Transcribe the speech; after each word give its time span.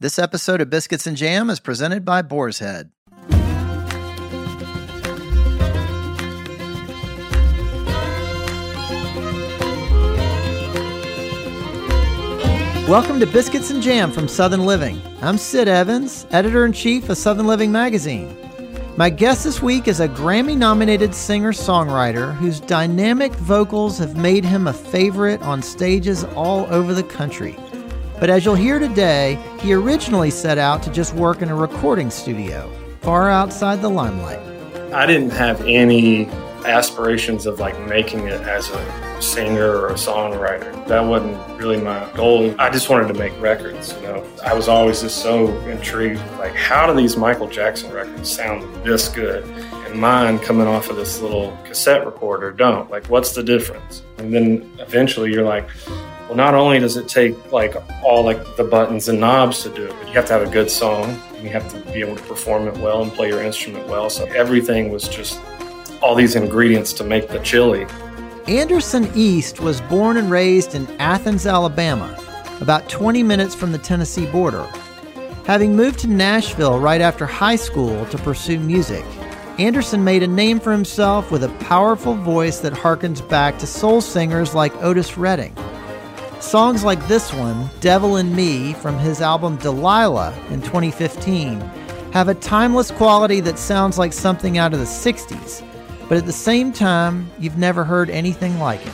This 0.00 0.16
episode 0.16 0.60
of 0.60 0.70
Biscuits 0.70 1.08
and 1.08 1.16
Jam 1.16 1.50
is 1.50 1.58
presented 1.58 2.04
by 2.04 2.22
Boar's 2.22 2.60
Head. 2.60 2.92
Welcome 12.86 13.18
to 13.18 13.26
Biscuits 13.26 13.70
and 13.70 13.82
Jam 13.82 14.12
from 14.12 14.28
Southern 14.28 14.64
Living. 14.64 15.02
I'm 15.20 15.36
Sid 15.36 15.66
Evans, 15.66 16.28
editor 16.30 16.64
in 16.64 16.72
chief 16.72 17.08
of 17.08 17.18
Southern 17.18 17.48
Living 17.48 17.72
magazine. 17.72 18.38
My 18.96 19.10
guest 19.10 19.42
this 19.42 19.60
week 19.60 19.88
is 19.88 19.98
a 19.98 20.08
Grammy 20.08 20.56
nominated 20.56 21.12
singer 21.12 21.52
songwriter 21.52 22.36
whose 22.36 22.60
dynamic 22.60 23.32
vocals 23.32 23.98
have 23.98 24.16
made 24.16 24.44
him 24.44 24.68
a 24.68 24.72
favorite 24.72 25.42
on 25.42 25.60
stages 25.60 26.22
all 26.36 26.72
over 26.72 26.94
the 26.94 27.02
country. 27.02 27.56
But 28.20 28.30
as 28.30 28.44
you'll 28.44 28.56
hear 28.56 28.80
today, 28.80 29.38
he 29.60 29.72
originally 29.72 30.30
set 30.30 30.58
out 30.58 30.82
to 30.82 30.90
just 30.90 31.14
work 31.14 31.40
in 31.40 31.50
a 31.50 31.54
recording 31.54 32.10
studio, 32.10 32.68
far 33.00 33.30
outside 33.30 33.80
the 33.80 33.88
limelight. 33.88 34.40
I 34.92 35.06
didn't 35.06 35.30
have 35.30 35.60
any 35.60 36.26
aspirations 36.64 37.46
of 37.46 37.60
like 37.60 37.78
making 37.86 38.26
it 38.26 38.40
as 38.40 38.70
a 38.70 39.22
singer 39.22 39.70
or 39.70 39.88
a 39.90 39.94
songwriter. 39.94 40.86
That 40.88 41.00
wasn't 41.00 41.38
really 41.58 41.76
my 41.76 42.10
goal. 42.16 42.52
I 42.58 42.70
just 42.70 42.88
wanted 42.90 43.06
to 43.08 43.14
make 43.14 43.38
records, 43.40 43.94
you 43.94 44.02
know. 44.02 44.26
I 44.44 44.52
was 44.52 44.66
always 44.66 45.00
just 45.02 45.22
so 45.22 45.56
intrigued 45.68 46.20
like 46.38 46.54
how 46.54 46.86
do 46.86 46.94
these 46.94 47.16
Michael 47.16 47.48
Jackson 47.48 47.92
records 47.92 48.30
sound 48.30 48.84
this 48.84 49.08
good? 49.08 49.44
And 49.44 50.00
mine 50.00 50.40
coming 50.40 50.66
off 50.66 50.90
of 50.90 50.96
this 50.96 51.20
little 51.20 51.56
cassette 51.64 52.04
recorder 52.04 52.50
don't. 52.50 52.90
Like 52.90 53.06
what's 53.06 53.32
the 53.32 53.44
difference? 53.44 54.02
And 54.18 54.34
then 54.34 54.70
eventually 54.80 55.32
you're 55.32 55.44
like, 55.44 55.68
well 56.28 56.36
not 56.36 56.54
only 56.54 56.78
does 56.78 56.96
it 56.96 57.08
take 57.08 57.52
like 57.52 57.74
all 58.04 58.22
like 58.22 58.56
the 58.56 58.64
buttons 58.64 59.08
and 59.08 59.18
knobs 59.18 59.62
to 59.62 59.70
do 59.70 59.86
it, 59.86 59.94
but 59.98 60.08
you 60.08 60.14
have 60.14 60.26
to 60.26 60.34
have 60.34 60.42
a 60.42 60.50
good 60.50 60.70
song 60.70 61.18
and 61.34 61.42
you 61.42 61.48
have 61.48 61.70
to 61.72 61.92
be 61.92 62.00
able 62.00 62.16
to 62.16 62.22
perform 62.24 62.68
it 62.68 62.76
well 62.78 63.02
and 63.02 63.10
play 63.12 63.28
your 63.28 63.42
instrument 63.42 63.88
well. 63.88 64.10
So 64.10 64.26
everything 64.26 64.90
was 64.90 65.08
just 65.08 65.40
all 66.02 66.14
these 66.14 66.36
ingredients 66.36 66.92
to 66.94 67.04
make 67.04 67.28
the 67.28 67.38
chili. 67.40 67.86
Anderson 68.46 69.10
East 69.14 69.60
was 69.60 69.80
born 69.82 70.16
and 70.16 70.30
raised 70.30 70.74
in 70.74 70.86
Athens, 71.00 71.46
Alabama, 71.46 72.16
about 72.60 72.88
20 72.88 73.22
minutes 73.22 73.54
from 73.54 73.72
the 73.72 73.78
Tennessee 73.78 74.26
border. 74.26 74.66
Having 75.44 75.76
moved 75.76 75.98
to 76.00 76.08
Nashville 76.08 76.78
right 76.78 77.00
after 77.00 77.24
high 77.24 77.56
school 77.56 78.04
to 78.06 78.18
pursue 78.18 78.58
music, 78.58 79.04
Anderson 79.58 80.04
made 80.04 80.22
a 80.22 80.28
name 80.28 80.60
for 80.60 80.72
himself 80.72 81.30
with 81.30 81.42
a 81.42 81.48
powerful 81.60 82.14
voice 82.14 82.60
that 82.60 82.72
harkens 82.72 83.26
back 83.28 83.58
to 83.58 83.66
soul 83.66 84.00
singers 84.00 84.54
like 84.54 84.74
Otis 84.82 85.18
Redding. 85.18 85.54
Songs 86.40 86.84
like 86.84 87.06
this 87.08 87.32
one, 87.32 87.68
Devil 87.80 88.16
in 88.16 88.34
Me, 88.34 88.72
from 88.74 88.98
his 88.98 89.20
album 89.20 89.56
Delilah 89.56 90.34
in 90.50 90.62
2015, 90.62 91.60
have 92.12 92.28
a 92.28 92.34
timeless 92.34 92.90
quality 92.90 93.40
that 93.40 93.58
sounds 93.58 93.98
like 93.98 94.12
something 94.12 94.56
out 94.56 94.72
of 94.72 94.78
the 94.78 94.86
60s 94.86 95.62
but 96.08 96.16
at 96.16 96.24
the 96.24 96.32
same 96.32 96.72
time, 96.72 97.30
you've 97.38 97.58
never 97.58 97.84
heard 97.84 98.08
anything 98.08 98.58
like 98.58 98.84
it. 98.84 98.92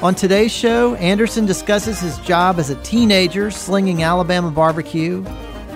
On 0.00 0.14
today's 0.14 0.52
show, 0.52 0.94
Anderson 0.94 1.44
discusses 1.44 1.98
his 1.98 2.18
job 2.18 2.60
as 2.60 2.70
a 2.70 2.80
teenager 2.84 3.50
slinging 3.50 4.04
Alabama 4.04 4.48
barbecue, 4.48 5.24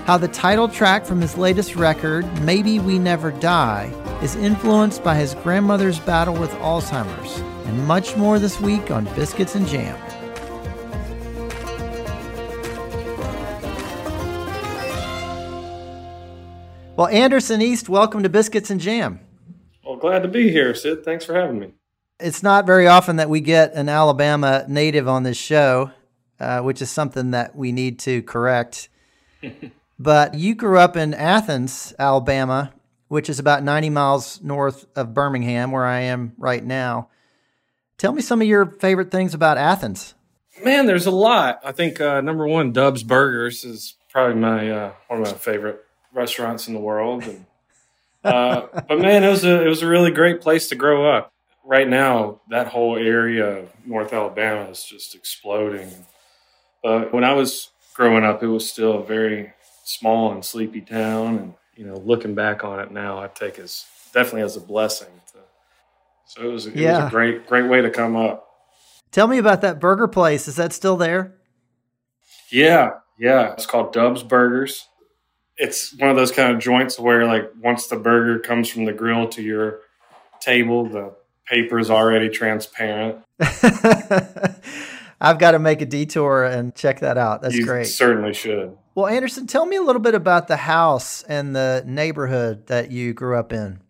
how 0.07 0.17
the 0.17 0.29
title 0.29 0.69
track 0.69 1.05
from 1.05 1.21
his 1.21 1.37
latest 1.37 1.75
record, 1.75 2.25
Maybe 2.43 2.79
We 2.79 3.01
Never 3.01 3.33
Die, 3.33 3.93
is 4.23 4.37
influenced 4.37 5.03
by 5.03 5.17
his 5.17 5.35
grandmother's 5.35 5.99
battle 5.99 6.35
with 6.35 6.53
Alzheimer's, 6.53 7.41
and 7.67 7.85
much 7.89 8.17
more 8.17 8.39
this 8.39 8.61
week 8.61 8.93
on 8.93 9.07
Biscuits 9.17 9.57
and 9.57 9.67
Jam. 9.67 9.99
Well, 16.95 17.09
Anderson 17.09 17.61
East, 17.61 17.89
welcome 17.89 18.23
to 18.23 18.29
Biscuits 18.29 18.71
and 18.71 18.81
Jam. 18.81 19.19
Well, 19.85 19.97
glad 19.97 20.23
to 20.23 20.29
be 20.29 20.53
here, 20.53 20.77
Sid. 20.77 21.05
Thanks 21.05 21.25
for 21.25 21.35
having 21.35 21.59
me 21.59 21.73
it's 22.21 22.43
not 22.43 22.67
very 22.67 22.87
often 22.87 23.17
that 23.17 23.29
we 23.29 23.41
get 23.41 23.75
an 23.75 23.89
Alabama 23.89 24.65
native 24.69 25.09
on 25.09 25.23
this 25.23 25.37
show, 25.37 25.91
uh, 26.41 26.61
which 26.61 26.81
is 26.81 26.91
something 26.91 27.33
that 27.33 27.57
we 27.57 27.73
need 27.73 27.99
to 28.01 28.23
correct. 28.23 28.89
but 29.99 30.35
you 30.35 30.55
grew 30.55 30.79
up 30.79 30.97
in 30.97 31.15
Athens, 31.15 31.93
Alabama, 31.99 32.73
which 33.09 33.29
is 33.29 33.39
about 33.39 33.63
90 33.63 33.91
miles 33.91 34.41
north 34.43 34.87
of 34.97 35.15
Birmingham, 35.15 35.71
where 35.71 35.85
I 35.85 36.01
am 36.01 36.33
right 36.39 36.65
now. 36.65 37.09
Tell 37.99 38.13
me 38.13 38.23
some 38.23 38.41
of 38.41 38.49
your 38.49 38.67
favorite 38.67 39.11
things 39.11 39.35
about 39.35 39.59
Athens. 39.59 40.15
Man, 40.65 40.87
there's 40.87 41.07
a 41.07 41.11
lot. 41.11 41.61
I 41.65 41.73
think 41.73 42.01
uh, 42.01 42.21
number 42.21 42.47
one, 42.47 42.73
Dub's 42.73 43.03
Burgers 43.03 43.65
is 43.65 43.95
probably 44.11 44.37
my 44.37 44.71
uh, 44.71 44.93
one 45.09 45.23
of 45.23 45.27
my 45.27 45.33
favorite 45.35 45.85
restaurants 46.13 46.69
in 46.69 46.75
the 46.75 46.81
world. 46.81 47.25
And, 47.25 47.47
uh, 48.23 48.67
but 48.89 48.99
man, 48.99 49.25
it 49.25 49.31
was 49.31 49.45
a 49.45 49.65
it 49.65 49.69
was 49.69 49.83
a 49.83 49.89
really 49.89 50.11
great 50.11 50.41
place 50.41 50.69
to 50.69 50.75
grow 50.75 51.11
up 51.11 51.33
right 51.65 51.89
now, 51.89 52.41
that 52.51 52.69
whole 52.69 52.97
area 52.97 53.59
of 53.59 53.71
North 53.85 54.13
Alabama 54.13 54.71
is 54.71 54.83
just 54.85 55.15
exploding. 55.15 55.91
But 56.83 57.13
when 57.13 57.25
I 57.25 57.35
was 57.35 57.71
growing 57.95 58.25
up, 58.25 58.43
it 58.43 58.49
was 58.49 58.69
still 58.69 59.01
a 59.01 59.05
very 59.05 59.53
small 59.85 60.33
and 60.33 60.45
sleepy 60.45 60.81
town. 60.81 61.39
And, 61.39 61.55
you 61.77 61.87
know, 61.87 61.97
looking 61.97 62.35
back 62.35 62.65
on 62.65 62.81
it 62.81 62.91
now, 62.91 63.19
I 63.19 63.29
take 63.29 63.59
as 63.59 63.85
definitely 64.13 64.43
as 64.43 64.57
a 64.57 64.61
blessing. 64.61 65.09
To, 65.33 65.39
so 66.27 66.43
it 66.43 66.53
was, 66.53 66.67
it 66.67 66.77
yeah. 66.77 67.05
was 67.05 67.07
a 67.07 67.11
great, 67.11 67.47
great 67.47 67.69
way 67.69 67.81
to 67.81 67.91
come 67.91 68.17
up. 68.17 68.49
Tell 69.11 69.29
me 69.29 69.39
about 69.39 69.61
that 69.61 69.79
burger 69.79 70.09
place. 70.09 70.49
Is 70.49 70.57
that 70.57 70.73
still 70.73 70.97
there? 70.97 71.35
Yeah. 72.51 72.95
Yeah. 73.19 73.53
It's 73.53 73.67
called 73.67 73.93
Dub's 73.93 74.23
Burgers. 74.23 74.89
It's 75.59 75.95
one 75.99 76.09
of 76.09 76.17
those 76.17 76.33
kind 76.33 76.53
of 76.53 76.61
joints 76.61 76.99
where, 76.99 77.27
like, 77.27 77.53
once 77.63 77.87
the 77.87 77.97
burger 77.97 78.39
comes 78.39 78.71
from 78.71 78.87
the 78.87 78.93
grill 78.93 79.29
to 79.29 79.43
your 79.43 79.81
table, 80.41 80.87
the 80.87 81.15
paper 81.47 81.79
is 81.79 81.91
already 81.91 82.29
transparent. 82.29 83.19
I've 85.21 85.39
got 85.39 85.53
to 85.53 85.59
make 85.59 85.81
a 85.81 85.87
detour 85.87 86.45
and 86.45 86.75
check 86.75 87.01
that 87.01 87.17
out. 87.17 87.43
That's 87.43 87.55
you 87.55 87.65
great. 87.65 87.87
Certainly 87.87 88.35
should. 88.35 88.77
Well, 88.95 89.07
Anderson, 89.07 89.47
tell 89.47 89.65
me 89.65 89.77
a 89.77 89.83
little 89.83 90.03
bit 90.03 90.15
about 90.15 90.49
the 90.49 90.57
house 90.57 91.23
and 91.23 91.55
the 91.55 91.85
neighborhood 91.87 92.67
that 92.67 92.91
you 92.91 93.15
grew 93.15 93.39
up 93.39 93.53
in. 93.53 93.81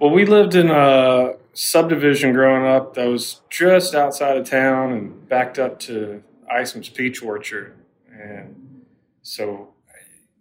Well, 0.00 0.10
we 0.10 0.26
lived 0.26 0.54
in 0.54 0.70
a 0.70 1.34
subdivision 1.52 2.32
growing 2.32 2.66
up 2.66 2.94
that 2.94 3.06
was 3.06 3.40
just 3.50 3.94
outside 3.94 4.36
of 4.36 4.48
town 4.48 4.92
and 4.92 5.28
backed 5.28 5.58
up 5.58 5.78
to 5.80 6.22
Isom's 6.52 6.88
Peach 6.88 7.22
Orchard. 7.22 7.76
And 8.12 8.84
so 9.22 9.74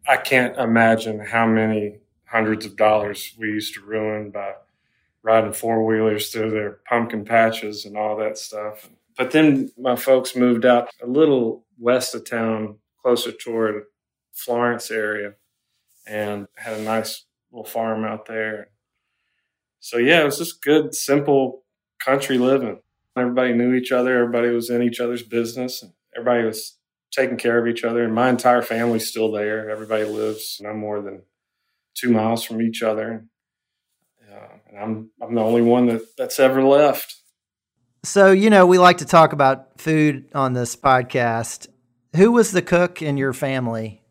I 0.07 0.17
can't 0.17 0.57
imagine 0.57 1.19
how 1.19 1.45
many 1.45 1.99
hundreds 2.25 2.65
of 2.65 2.75
dollars 2.75 3.33
we 3.37 3.47
used 3.47 3.73
to 3.75 3.81
ruin 3.81 4.31
by 4.31 4.53
riding 5.23 5.53
four 5.53 5.85
wheelers 5.85 6.29
through 6.29 6.51
their 6.51 6.79
pumpkin 6.87 7.25
patches 7.25 7.85
and 7.85 7.97
all 7.97 8.17
that 8.17 8.37
stuff. 8.37 8.89
But 9.17 9.31
then 9.31 9.69
my 9.77 9.95
folks 9.95 10.35
moved 10.35 10.65
out 10.65 10.89
a 11.01 11.07
little 11.07 11.65
west 11.77 12.15
of 12.15 12.29
town, 12.29 12.77
closer 13.01 13.31
toward 13.31 13.83
Florence 14.33 14.89
area, 14.91 15.33
and 16.07 16.47
had 16.55 16.79
a 16.79 16.83
nice 16.83 17.25
little 17.51 17.65
farm 17.65 18.05
out 18.05 18.27
there. 18.27 18.69
So 19.81 19.97
yeah, 19.97 20.21
it 20.21 20.25
was 20.25 20.37
just 20.37 20.61
good, 20.61 20.95
simple 20.95 21.63
country 22.03 22.37
living. 22.37 22.79
Everybody 23.17 23.53
knew 23.53 23.73
each 23.73 23.91
other. 23.91 24.17
Everybody 24.17 24.49
was 24.49 24.69
in 24.69 24.81
each 24.81 25.01
other's 25.01 25.23
business. 25.23 25.83
Everybody 26.15 26.45
was 26.45 26.77
taking 27.11 27.37
care 27.37 27.59
of 27.59 27.67
each 27.67 27.83
other. 27.83 28.03
And 28.03 28.13
my 28.13 28.29
entire 28.29 28.61
family's 28.61 29.09
still 29.09 29.31
there. 29.31 29.69
Everybody 29.69 30.05
lives 30.05 30.59
no 30.61 30.73
more 30.73 31.01
than 31.01 31.23
two 31.95 32.11
miles 32.11 32.43
from 32.43 32.61
each 32.61 32.81
other 32.81 33.25
and 34.69 34.79
I'm 34.79 35.11
I'm 35.21 35.35
the 35.35 35.41
only 35.41 35.61
one 35.61 35.87
that 35.87 36.01
that's 36.17 36.39
ever 36.39 36.63
left. 36.63 37.15
So 38.03 38.31
you 38.31 38.49
know, 38.49 38.65
we 38.65 38.77
like 38.77 38.97
to 38.99 39.05
talk 39.05 39.33
about 39.33 39.79
food 39.79 40.29
on 40.33 40.53
this 40.53 40.75
podcast. 40.75 41.67
Who 42.15 42.31
was 42.31 42.51
the 42.51 42.61
cook 42.61 43.01
in 43.01 43.17
your 43.17 43.33
family? 43.33 44.01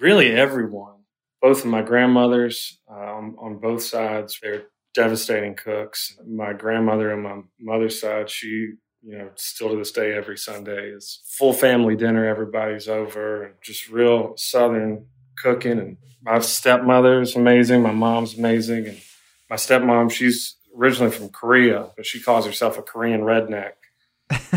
Really, 0.00 0.30
everyone. 0.30 0.94
Both 1.40 1.60
of 1.60 1.70
my 1.70 1.82
grandmothers 1.82 2.80
um, 2.90 3.36
on 3.38 3.58
both 3.58 3.82
sides, 3.82 4.38
they're 4.42 4.64
devastating 4.94 5.54
cooks. 5.54 6.16
My 6.26 6.52
grandmother 6.52 7.12
on 7.12 7.22
my 7.22 7.42
mother's 7.60 8.00
side, 8.00 8.30
she 8.30 8.72
you 9.06 9.16
know, 9.16 9.30
still 9.36 9.70
to 9.70 9.76
this 9.76 9.92
day, 9.92 10.14
every 10.14 10.36
Sunday 10.36 10.88
is 10.90 11.22
full 11.38 11.52
family 11.52 11.94
dinner. 11.94 12.26
Everybody's 12.26 12.88
over, 12.88 13.54
just 13.62 13.88
real 13.88 14.36
Southern 14.36 15.06
cooking. 15.38 15.78
And 15.78 15.96
my 16.22 16.40
stepmother 16.40 17.20
is 17.20 17.36
amazing. 17.36 17.82
My 17.82 17.92
mom's 17.92 18.36
amazing, 18.36 18.88
and 18.88 19.00
my 19.48 19.56
stepmom, 19.56 20.10
she's 20.10 20.56
originally 20.76 21.12
from 21.12 21.28
Korea, 21.28 21.90
but 21.96 22.06
she 22.06 22.20
calls 22.20 22.46
herself 22.46 22.78
a 22.78 22.82
Korean 22.82 23.22
redneck. 23.22 23.72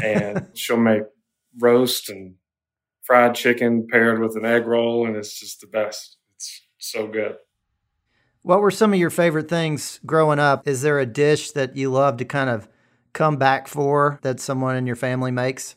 and 0.04 0.48
she'll 0.54 0.78
make 0.78 1.04
roast 1.60 2.10
and 2.10 2.36
fried 3.04 3.36
chicken 3.36 3.88
paired 3.88 4.20
with 4.20 4.36
an 4.36 4.46
egg 4.46 4.66
roll, 4.66 5.08
and 5.08 5.16
it's 5.16 5.40
just 5.40 5.62
the 5.62 5.68
best. 5.68 6.18
It's 6.36 6.62
so 6.78 7.08
good. 7.08 7.38
What 8.42 8.62
were 8.62 8.72
some 8.72 8.94
of 8.94 9.00
your 9.00 9.10
favorite 9.10 9.50
things 9.50 10.00
growing 10.06 10.40
up? 10.40 10.68
Is 10.68 10.82
there 10.82 11.00
a 11.00 11.06
dish 11.06 11.52
that 11.52 11.76
you 11.76 11.92
love 11.92 12.18
to 12.18 12.26
kind 12.26 12.50
of 12.50 12.68
come 13.14 13.38
back 13.38 13.68
for 13.68 14.20
that 14.22 14.40
someone 14.40 14.76
in 14.76 14.88
your 14.88 14.96
family 14.96 15.32
makes? 15.32 15.76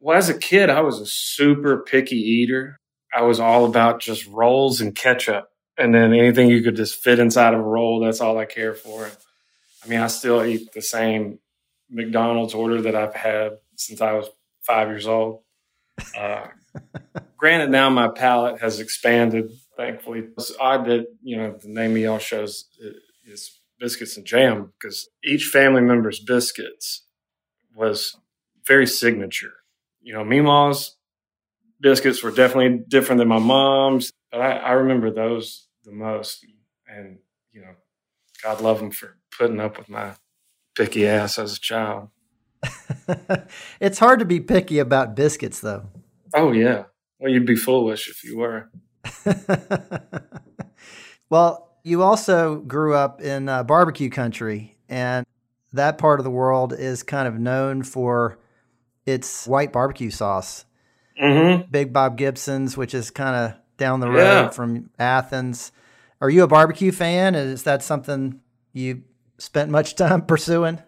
Well, 0.00 0.16
as 0.16 0.28
a 0.28 0.38
kid, 0.38 0.70
I 0.70 0.80
was 0.80 1.00
a 1.00 1.06
super 1.06 1.78
picky 1.78 2.16
eater. 2.16 2.78
I 3.12 3.22
was 3.22 3.40
all 3.40 3.64
about 3.64 4.00
just 4.00 4.26
rolls 4.26 4.80
and 4.80 4.94
ketchup. 4.94 5.48
And 5.78 5.94
then 5.94 6.12
anything 6.12 6.50
you 6.50 6.62
could 6.62 6.76
just 6.76 6.96
fit 6.96 7.20
inside 7.20 7.54
of 7.54 7.60
a 7.60 7.62
roll, 7.62 8.00
that's 8.00 8.20
all 8.20 8.36
I 8.36 8.46
care 8.46 8.74
for. 8.74 9.08
I 9.84 9.88
mean, 9.88 10.00
I 10.00 10.08
still 10.08 10.44
eat 10.44 10.72
the 10.72 10.82
same 10.82 11.38
McDonald's 11.88 12.52
order 12.52 12.82
that 12.82 12.96
I've 12.96 13.14
had 13.14 13.58
since 13.76 14.00
I 14.00 14.12
was 14.12 14.28
five 14.62 14.88
years 14.88 15.06
old. 15.06 15.42
Uh, 16.16 16.48
granted, 17.36 17.70
now 17.70 17.88
my 17.90 18.08
palate 18.08 18.60
has 18.60 18.80
expanded, 18.80 19.52
thankfully. 19.76 20.24
It's 20.36 20.52
odd 20.58 20.86
that, 20.86 21.06
you 21.22 21.36
know, 21.36 21.56
the 21.62 21.68
name 21.68 21.92
of 21.92 21.98
y'all 21.98 22.18
shows 22.18 22.66
is 23.24 23.58
Biscuits 23.78 24.16
and 24.16 24.26
Jam 24.26 24.72
because 24.78 25.08
each 25.22 25.44
family 25.44 25.80
member's 25.80 26.18
biscuits 26.18 27.04
was 27.74 28.16
very 28.66 28.86
signature. 28.86 29.52
You 30.02 30.14
know, 30.14 30.24
Meemaw's 30.24 30.96
biscuits 31.80 32.22
were 32.22 32.32
definitely 32.32 32.84
different 32.88 33.20
than 33.20 33.28
my 33.28 33.38
mom's, 33.38 34.10
but 34.32 34.40
I, 34.40 34.56
I 34.56 34.72
remember 34.72 35.12
those 35.12 35.67
the 35.88 35.94
most. 35.94 36.44
And, 36.86 37.18
you 37.52 37.62
know, 37.62 37.74
God 38.42 38.60
love 38.60 38.78
them 38.78 38.90
for 38.90 39.16
putting 39.36 39.60
up 39.60 39.78
with 39.78 39.88
my 39.88 40.12
picky 40.76 41.06
ass 41.06 41.38
as 41.38 41.56
a 41.56 41.60
child. 41.60 42.08
it's 43.80 43.98
hard 43.98 44.18
to 44.20 44.24
be 44.24 44.40
picky 44.40 44.78
about 44.78 45.16
biscuits, 45.16 45.60
though. 45.60 45.86
Oh, 46.34 46.52
yeah. 46.52 46.84
Well, 47.18 47.32
you'd 47.32 47.46
be 47.46 47.56
foolish 47.56 48.08
if 48.08 48.22
you 48.22 48.38
were. 48.38 48.70
well, 51.30 51.76
you 51.82 52.02
also 52.02 52.56
grew 52.56 52.94
up 52.94 53.20
in 53.20 53.48
uh, 53.48 53.64
barbecue 53.64 54.10
country, 54.10 54.76
and 54.88 55.26
that 55.72 55.98
part 55.98 56.20
of 56.20 56.24
the 56.24 56.30
world 56.30 56.72
is 56.72 57.02
kind 57.02 57.26
of 57.26 57.38
known 57.38 57.82
for 57.82 58.38
its 59.06 59.46
white 59.46 59.72
barbecue 59.72 60.10
sauce. 60.10 60.64
Mm-hmm. 61.20 61.70
Big 61.70 61.92
Bob 61.92 62.16
Gibson's, 62.16 62.76
which 62.76 62.94
is 62.94 63.10
kind 63.10 63.34
of 63.34 63.58
down 63.78 64.00
the 64.00 64.10
road 64.10 64.42
yeah. 64.42 64.48
from 64.50 64.90
Athens. 64.98 65.72
Are 66.20 66.28
you 66.28 66.42
a 66.42 66.48
barbecue 66.48 66.92
fan? 66.92 67.34
Is 67.34 67.62
that 67.62 67.82
something 67.82 68.40
you 68.72 69.04
spent 69.38 69.70
much 69.70 69.94
time 69.94 70.22
pursuing? 70.26 70.82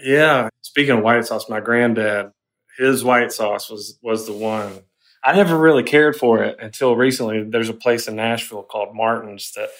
Yeah. 0.00 0.48
Speaking 0.62 0.98
of 0.98 1.02
white 1.02 1.26
sauce, 1.26 1.48
my 1.48 1.60
granddad, 1.60 2.30
his 2.78 3.02
white 3.02 3.32
sauce 3.32 3.68
was 3.68 3.98
was 4.02 4.26
the 4.26 4.32
one. 4.32 4.80
I 5.22 5.34
never 5.34 5.56
really 5.58 5.82
cared 5.82 6.16
for 6.16 6.42
it 6.42 6.58
until 6.60 6.96
recently. 6.96 7.44
There's 7.44 7.70
a 7.70 7.74
place 7.74 8.08
in 8.08 8.16
Nashville 8.16 8.62
called 8.62 8.94
Martin's 8.94 9.52
that 9.52 9.70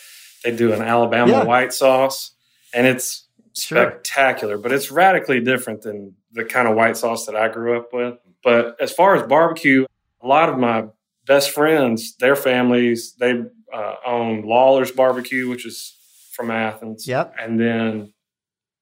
they 0.43 0.57
do 0.57 0.73
an 0.73 0.81
Alabama 0.81 1.33
yeah. 1.33 1.45
white 1.45 1.75
sauce, 1.75 2.33
and 2.73 2.87
it's 2.87 3.27
sure. 3.55 3.91
spectacular. 3.91 4.57
But 4.57 4.73
it's 4.73 4.91
radically 4.91 5.41
different 5.41 5.83
than 5.83 6.15
the 6.33 6.45
kind 6.45 6.67
of 6.67 6.77
white 6.77 6.97
sauce 6.97 7.27
that 7.27 7.37
I 7.37 7.49
grew 7.49 7.79
up 7.79 7.93
with. 7.93 8.19
But 8.43 8.77
as 8.81 8.93
far 8.93 9.17
as 9.17 9.23
barbecue, 9.27 9.85
a 10.23 10.27
lot 10.27 10.49
of 10.49 10.59
my 10.59 10.87
best 11.27 11.51
friends, 11.51 12.17
their 12.17 12.37
families, 12.37 13.15
they 13.19 13.43
uh, 13.73 13.95
own 14.07 14.43
Lawler's 14.43 14.93
Barbecue, 14.93 15.49
which 15.49 15.67
is 15.67 15.97
from 16.33 16.51
Athens. 16.51 17.07
Yep. 17.07 17.35
And 17.41 17.59
then 17.59 18.13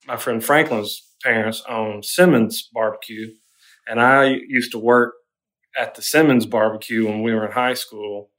my 0.07 0.17
friend 0.17 0.45
Franklin's 0.45 1.03
parents 1.23 1.63
own 1.69 2.03
Simmons 2.03 2.69
Barbecue, 2.73 3.33
and 3.87 4.01
I 4.01 4.39
used 4.49 4.73
to 4.73 4.79
work 4.79 5.15
at 5.77 5.95
the 5.95 6.03
Simmons 6.03 6.47
Barbecue 6.47 7.07
when 7.07 7.23
we 7.23 7.33
were 7.33 7.47
in 7.47 7.53
high 7.53 7.75
school, 7.75 8.31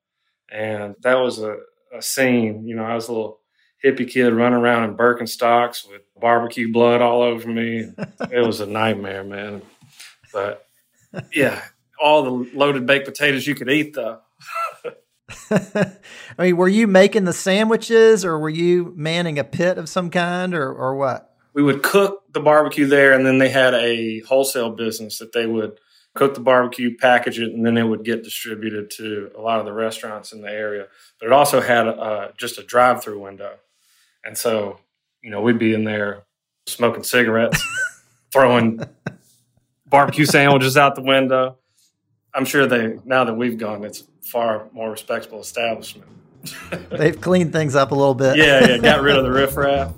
and 0.51 0.95
that 1.01 1.15
was 1.15 1.39
a, 1.39 1.57
a 1.95 2.01
scene. 2.01 2.67
You 2.67 2.75
know, 2.75 2.83
I 2.83 2.95
was 2.95 3.07
a 3.07 3.13
little 3.13 3.39
hippie 3.83 4.09
kid 4.09 4.33
running 4.33 4.59
around 4.59 4.89
in 4.89 4.97
Birkenstocks 4.97 5.87
with 5.89 6.01
barbecue 6.19 6.71
blood 6.71 7.01
all 7.01 7.21
over 7.21 7.47
me. 7.49 7.91
it 8.31 8.45
was 8.45 8.59
a 8.59 8.65
nightmare, 8.65 9.23
man. 9.23 9.61
But 10.31 10.65
yeah, 11.33 11.61
all 12.03 12.23
the 12.23 12.51
loaded 12.53 12.85
baked 12.85 13.05
potatoes 13.05 13.47
you 13.47 13.55
could 13.55 13.69
eat, 13.69 13.93
though. 13.93 14.19
I 15.49 15.95
mean, 16.37 16.57
were 16.57 16.67
you 16.67 16.85
making 16.85 17.23
the 17.23 17.33
sandwiches 17.33 18.25
or 18.25 18.37
were 18.37 18.49
you 18.49 18.93
manning 18.95 19.39
a 19.39 19.43
pit 19.43 19.77
of 19.77 19.87
some 19.87 20.09
kind 20.09 20.53
or, 20.53 20.71
or 20.71 20.95
what? 20.95 21.33
We 21.53 21.63
would 21.63 21.81
cook 21.81 22.23
the 22.33 22.39
barbecue 22.39 22.87
there, 22.87 23.13
and 23.13 23.25
then 23.25 23.37
they 23.37 23.49
had 23.49 23.73
a 23.75 24.19
wholesale 24.21 24.71
business 24.71 25.19
that 25.19 25.33
they 25.33 25.45
would 25.45 25.79
cook 26.15 26.33
the 26.33 26.39
barbecue, 26.39 26.97
package 26.97 27.39
it, 27.39 27.53
and 27.53 27.65
then 27.65 27.77
it 27.77 27.83
would 27.83 28.03
get 28.03 28.23
distributed 28.23 28.89
to 28.91 29.31
a 29.37 29.41
lot 29.41 29.59
of 29.59 29.65
the 29.65 29.73
restaurants 29.73 30.33
in 30.33 30.41
the 30.41 30.49
area. 30.49 30.87
But 31.19 31.27
it 31.27 31.31
also 31.31 31.61
had 31.61 31.87
uh, 31.87 32.29
just 32.37 32.57
a 32.57 32.63
drive 32.63 33.03
through 33.03 33.19
window. 33.19 33.55
And 34.25 34.37
so, 34.37 34.79
you 35.21 35.29
know, 35.29 35.41
we'd 35.41 35.59
be 35.59 35.73
in 35.73 35.83
there 35.83 36.23
smoking 36.65 37.03
cigarettes, 37.03 37.63
throwing 38.31 38.81
barbecue 39.85 40.25
sandwiches 40.25 40.75
out 40.75 40.95
the 40.95 41.01
window. 41.01 41.57
I'm 42.35 42.45
sure 42.45 42.65
they, 42.65 42.97
now 43.05 43.23
that 43.25 43.35
we've 43.35 43.57
gone, 43.57 43.83
it's 43.83 44.05
far 44.21 44.67
more 44.73 44.89
respectable 44.89 45.39
establishment. 45.39 46.09
They've 46.89 47.19
cleaned 47.19 47.53
things 47.53 47.75
up 47.75 47.91
a 47.91 47.95
little 47.95 48.15
bit. 48.15 48.37
yeah, 48.37 48.67
yeah, 48.67 48.77
got 48.79 49.01
rid 49.01 49.15
of 49.15 49.23
the 49.23 49.31
riffraff. 49.31 49.93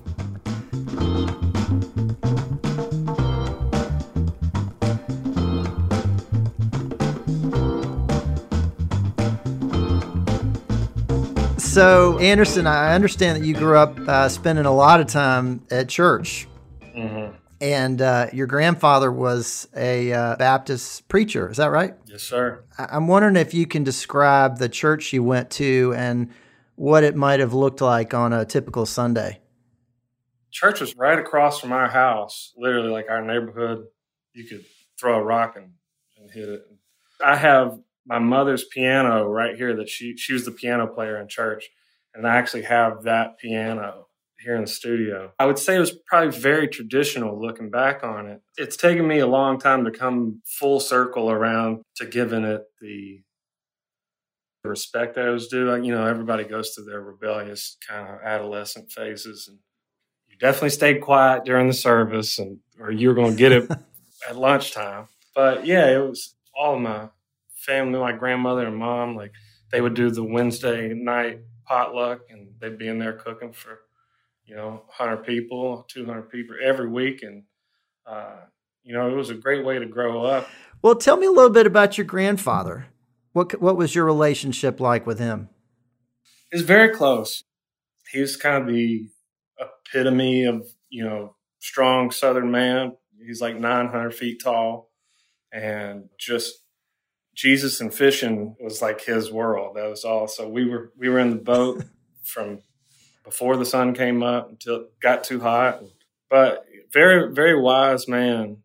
So, 11.58 12.18
Anderson, 12.20 12.68
I 12.68 12.94
understand 12.96 13.42
that 13.42 13.46
you 13.46 13.54
grew 13.54 13.78
up 13.78 13.98
uh, 14.08 14.30
spending 14.30 14.66
a 14.66 14.72
lot 14.72 15.02
of 15.02 15.08
time 15.08 15.62
at 15.72 15.90
church. 15.90 16.48
And 17.62 18.02
uh, 18.02 18.28
your 18.34 18.48
grandfather 18.48 19.12
was 19.12 19.68
a 19.76 20.12
uh, 20.12 20.36
Baptist 20.36 21.08
preacher. 21.08 21.50
Is 21.50 21.58
that 21.58 21.72
right? 21.72 21.94
Yes, 22.06 22.24
sir. 22.24 22.64
I- 22.78 22.98
am 22.98 23.08
wondering 23.08 23.38
if 23.38 23.54
you 23.54 23.66
can 23.66 23.84
describe 23.84 24.58
the 24.58 24.70
church 24.70 25.14
you 25.14 25.24
went 25.24 25.50
to 25.52 25.94
and 25.96 26.32
what 26.76 27.04
it 27.04 27.16
might 27.16 27.40
have 27.40 27.54
looked 27.54 27.82
like 27.82 28.14
on 28.14 28.34
a 28.34 28.46
typical 28.46 28.86
Sunday. 28.86 29.40
Church 30.52 30.82
was 30.82 30.96
right 30.96 31.18
across 31.18 31.60
from 31.60 31.72
our 31.72 31.90
house, 31.90 32.54
literally 32.58 32.90
like 32.90 33.10
our 33.10 33.22
neighborhood. 33.22 33.86
You 34.34 34.46
could 34.46 34.66
throw 35.00 35.20
a 35.20 35.24
rock 35.24 35.56
and, 35.56 35.72
and 36.18 36.30
hit 36.32 36.50
it. 36.50 36.66
I 37.24 37.36
have 37.38 37.80
my 38.06 38.20
mother's 38.20 38.64
piano 38.66 39.26
right 39.26 39.56
here 39.56 39.76
that 39.78 39.90
she 39.90 40.16
she 40.18 40.34
was 40.34 40.46
the 40.46 40.52
piano 40.52 40.88
player 40.88 41.20
in 41.20 41.28
church, 41.28 41.70
and 42.14 42.28
I 42.28 42.36
actually 42.36 42.64
have 42.64 43.04
that 43.04 43.38
piano 43.38 44.05
here 44.46 44.56
in 44.56 44.62
the 44.62 44.68
studio. 44.68 45.32
I 45.40 45.46
would 45.46 45.60
say 45.60 45.76
it 45.76 45.80
was 45.80 45.98
probably 46.08 46.38
very 46.38 46.68
traditional 46.68 47.42
looking 47.42 47.70
back 47.70 48.04
on 48.04 48.28
it. 48.28 48.42
It's 48.58 48.78
taken 48.78 49.08
me 49.08 49.20
a 49.20 49.28
long 49.28 49.60
time 49.60 49.84
to 49.86 49.92
come 49.92 50.42
full 50.46 50.80
circle 50.80 51.32
around 51.32 51.82
to 51.96 52.06
giving 52.06 52.44
it 52.44 52.62
the 52.80 53.22
respect 54.64 55.16
that 55.16 55.26
I 55.28 55.32
was 55.32 55.48
due. 55.48 55.76
You 55.84 55.94
know, 55.94 56.06
everybody 56.06 56.44
goes 56.44 56.72
through 56.72 56.86
their 56.86 57.02
rebellious 57.02 57.78
kind 57.88 58.08
of 58.08 58.22
adolescent 58.24 58.92
phases, 58.92 59.48
and 59.48 59.58
you 60.28 60.38
definitely 60.38 60.70
stayed 60.70 61.02
quiet 61.02 61.44
during 61.44 61.68
the 61.68 61.74
service, 61.74 62.38
and 62.40 62.60
or 62.80 62.92
you 62.92 63.10
were 63.10 63.16
going 63.16 63.32
to 63.32 63.38
get 63.38 63.52
it 63.52 63.70
at 64.30 64.38
lunchtime. 64.38 65.08
But 65.34 65.66
yeah, 65.66 65.90
it 65.90 66.00
was 66.00 66.36
all 66.56 66.80
my 66.80 67.10
family, 67.66 68.00
my 68.00 68.12
grandmother 68.12 68.68
and 68.68 68.78
mom, 68.78 69.16
like 69.16 69.34
they 69.72 69.82
would 69.82 69.96
do 69.96 70.10
the 70.10 70.24
Wednesday 70.24 70.94
night 70.94 71.40
potluck 71.66 72.22
and 72.30 72.50
they'd 72.60 72.78
be 72.78 72.88
in 72.88 73.00
there 73.00 73.14
cooking 73.14 73.52
for, 73.52 73.80
you 74.46 74.56
know, 74.56 74.84
100 74.98 75.26
people, 75.26 75.86
200 75.88 76.30
people 76.30 76.56
every 76.62 76.90
week. 76.90 77.24
And, 77.24 77.44
uh, 78.06 78.38
you 78.84 78.94
know, 78.94 79.10
it 79.10 79.16
was 79.16 79.30
a 79.30 79.36
great 79.36 79.66
way 79.66 79.80
to 79.80 79.86
grow 79.86 80.24
up. 80.24 80.48
Well, 80.82 80.96
tell 80.96 81.18
me 81.18 81.26
a 81.26 81.32
little 81.32 81.50
bit 81.50 81.66
about 81.66 81.98
your 81.98 82.06
grandfather. 82.06 82.88
What, 83.34 83.60
what 83.62 83.76
was 83.76 83.96
your 83.96 84.06
relationship 84.06 84.80
like 84.80 85.06
with 85.06 85.20
him? 85.20 85.50
It's 86.52 86.62
very 86.62 86.94
close. 86.96 87.44
He 88.12 88.22
was 88.22 88.38
kind 88.38 88.64
of 88.64 88.74
the 88.74 89.10
epitome 89.60 90.46
of, 90.46 90.68
you 90.90 91.04
know, 91.04 91.36
strong 91.60 92.12
Southern 92.12 92.52
man. 92.52 92.96
He's 93.26 93.42
like 93.42 93.60
900 93.60 94.14
feet 94.14 94.42
tall 94.44 94.92
and 95.52 96.10
just 96.20 96.54
Jesus 97.34 97.82
and 97.82 97.94
fishing 97.94 98.56
was 98.60 98.82
like 98.82 99.02
his 99.02 99.32
world. 99.32 99.76
That 99.76 99.90
was 99.90 100.04
all. 100.06 100.28
So 100.28 100.48
we 100.48 100.68
were 100.70 100.92
we 100.98 101.10
were 101.10 101.20
in 101.20 101.32
the 101.32 101.36
boat 101.38 101.84
from 102.24 102.60
before 103.26 103.58
the 103.58 103.66
sun 103.66 103.94
came 103.94 104.24
up 104.24 104.50
until 104.50 104.76
it 104.76 105.00
got 105.02 105.24
too 105.24 105.42
hot. 105.42 105.84
But 106.30 106.66
very 106.94 107.34
very 107.34 107.60
wise 107.60 108.08
man. 108.08 108.58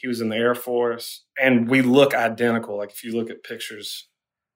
He 0.00 0.08
was 0.08 0.20
in 0.20 0.28
the 0.28 0.36
Air 0.36 0.54
Force, 0.54 1.24
and 1.38 1.68
we 1.68 1.82
look 1.82 2.14
identical. 2.14 2.76
Like 2.76 2.90
if 2.90 3.04
you 3.04 3.16
look 3.16 3.30
at 3.30 3.42
pictures 3.42 4.08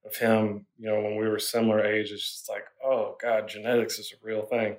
of 0.04 0.16
him, 0.16 0.66
you 0.78 0.88
know, 0.88 1.00
when 1.00 1.16
we 1.16 1.28
were 1.28 1.38
similar 1.38 1.84
ages, 1.84 2.22
just 2.22 2.48
like, 2.48 2.64
oh 2.84 3.16
God, 3.20 3.48
genetics 3.48 3.98
is 3.98 4.12
a 4.12 4.26
real 4.26 4.42
thing. 4.46 4.76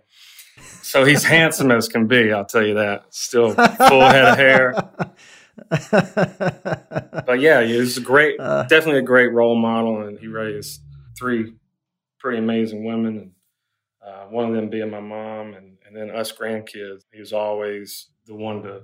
So 0.81 1.03
he's 1.03 1.24
handsome 1.24 1.71
as 1.71 1.88
can 1.88 2.07
be, 2.07 2.31
I'll 2.31 2.45
tell 2.45 2.65
you 2.65 2.75
that. 2.75 3.05
Still 3.13 3.53
full 3.53 4.01
head 4.01 4.25
of 4.25 4.38
hair. 4.38 4.74
but 7.25 7.39
yeah, 7.39 7.63
he 7.63 7.77
was 7.77 7.98
a 7.98 8.01
great, 8.01 8.39
uh, 8.39 8.63
definitely 8.63 9.00
a 9.00 9.03
great 9.03 9.31
role 9.31 9.60
model, 9.60 10.01
and 10.01 10.19
he 10.19 10.27
raised 10.27 10.81
three 11.17 11.53
pretty 12.19 12.38
amazing 12.39 12.86
women, 12.86 13.17
and 13.17 13.31
uh, 14.05 14.25
one 14.25 14.50
of 14.50 14.55
them 14.55 14.70
being 14.70 14.89
my 14.89 15.00
mom, 15.00 15.53
and, 15.53 15.77
and 15.86 15.96
then 15.96 16.10
us 16.10 16.31
grandkids. 16.31 17.01
He 17.13 17.20
was 17.20 17.34
always 17.34 18.08
the 18.25 18.36
one 18.36 18.63
to 18.63 18.81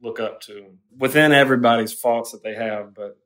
look 0.00 0.20
up 0.20 0.40
to 0.42 0.74
within 0.96 1.32
everybody's 1.32 1.92
faults 1.92 2.32
that 2.32 2.42
they 2.42 2.54
have, 2.54 2.94
but 2.94 3.18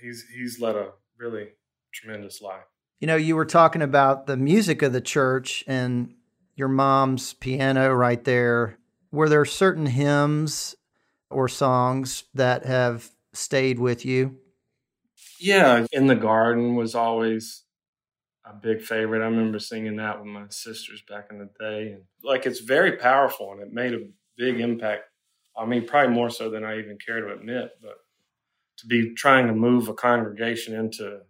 he's 0.00 0.24
he's 0.34 0.60
led 0.60 0.76
a 0.76 0.90
really 1.18 1.48
tremendous 1.92 2.40
life. 2.40 2.64
You 3.00 3.06
know, 3.06 3.16
you 3.16 3.34
were 3.34 3.44
talking 3.44 3.82
about 3.82 4.26
the 4.26 4.36
music 4.36 4.82
of 4.82 4.92
the 4.92 5.00
church 5.00 5.64
and 5.66 6.14
your 6.54 6.68
mom's 6.68 7.34
piano 7.34 7.92
right 7.92 8.22
there. 8.22 8.78
Were 9.10 9.28
there 9.28 9.44
certain 9.44 9.86
hymns 9.86 10.76
or 11.30 11.48
songs 11.48 12.24
that 12.34 12.64
have 12.64 13.10
stayed 13.32 13.78
with 13.78 14.04
you? 14.04 14.38
Yeah, 15.40 15.86
In 15.90 16.06
the 16.06 16.14
Garden 16.14 16.76
was 16.76 16.94
always 16.94 17.64
a 18.44 18.52
big 18.52 18.82
favorite. 18.82 19.22
I 19.22 19.26
remember 19.26 19.58
singing 19.58 19.96
that 19.96 20.18
with 20.18 20.26
my 20.26 20.44
sisters 20.48 21.02
back 21.08 21.28
in 21.30 21.38
the 21.38 21.50
day. 21.60 21.92
And 21.92 22.02
like 22.22 22.46
it's 22.46 22.60
very 22.60 22.96
powerful 22.96 23.52
and 23.52 23.60
it 23.60 23.72
made 23.72 23.94
a 23.94 24.06
big 24.36 24.60
impact 24.60 25.04
I 25.56 25.66
mean, 25.66 25.86
probably 25.86 26.14
more 26.14 26.30
so 26.30 26.50
than 26.50 26.64
I 26.64 26.78
even 26.78 26.98
care 27.04 27.20
to 27.20 27.34
admit, 27.34 27.72
but 27.80 27.96
to 28.78 28.86
be 28.86 29.14
trying 29.14 29.46
to 29.48 29.52
move 29.52 29.88
a 29.88 29.94
congregation 29.94 30.74
into, 30.74 31.20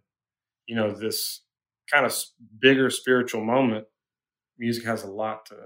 you 0.66 0.76
know, 0.76 0.92
this 0.92 1.42
kind 1.90 2.06
of 2.06 2.14
bigger 2.60 2.88
spiritual 2.90 3.44
moment, 3.44 3.86
music 4.58 4.84
has 4.84 5.02
a 5.02 5.10
lot 5.10 5.46
to 5.46 5.56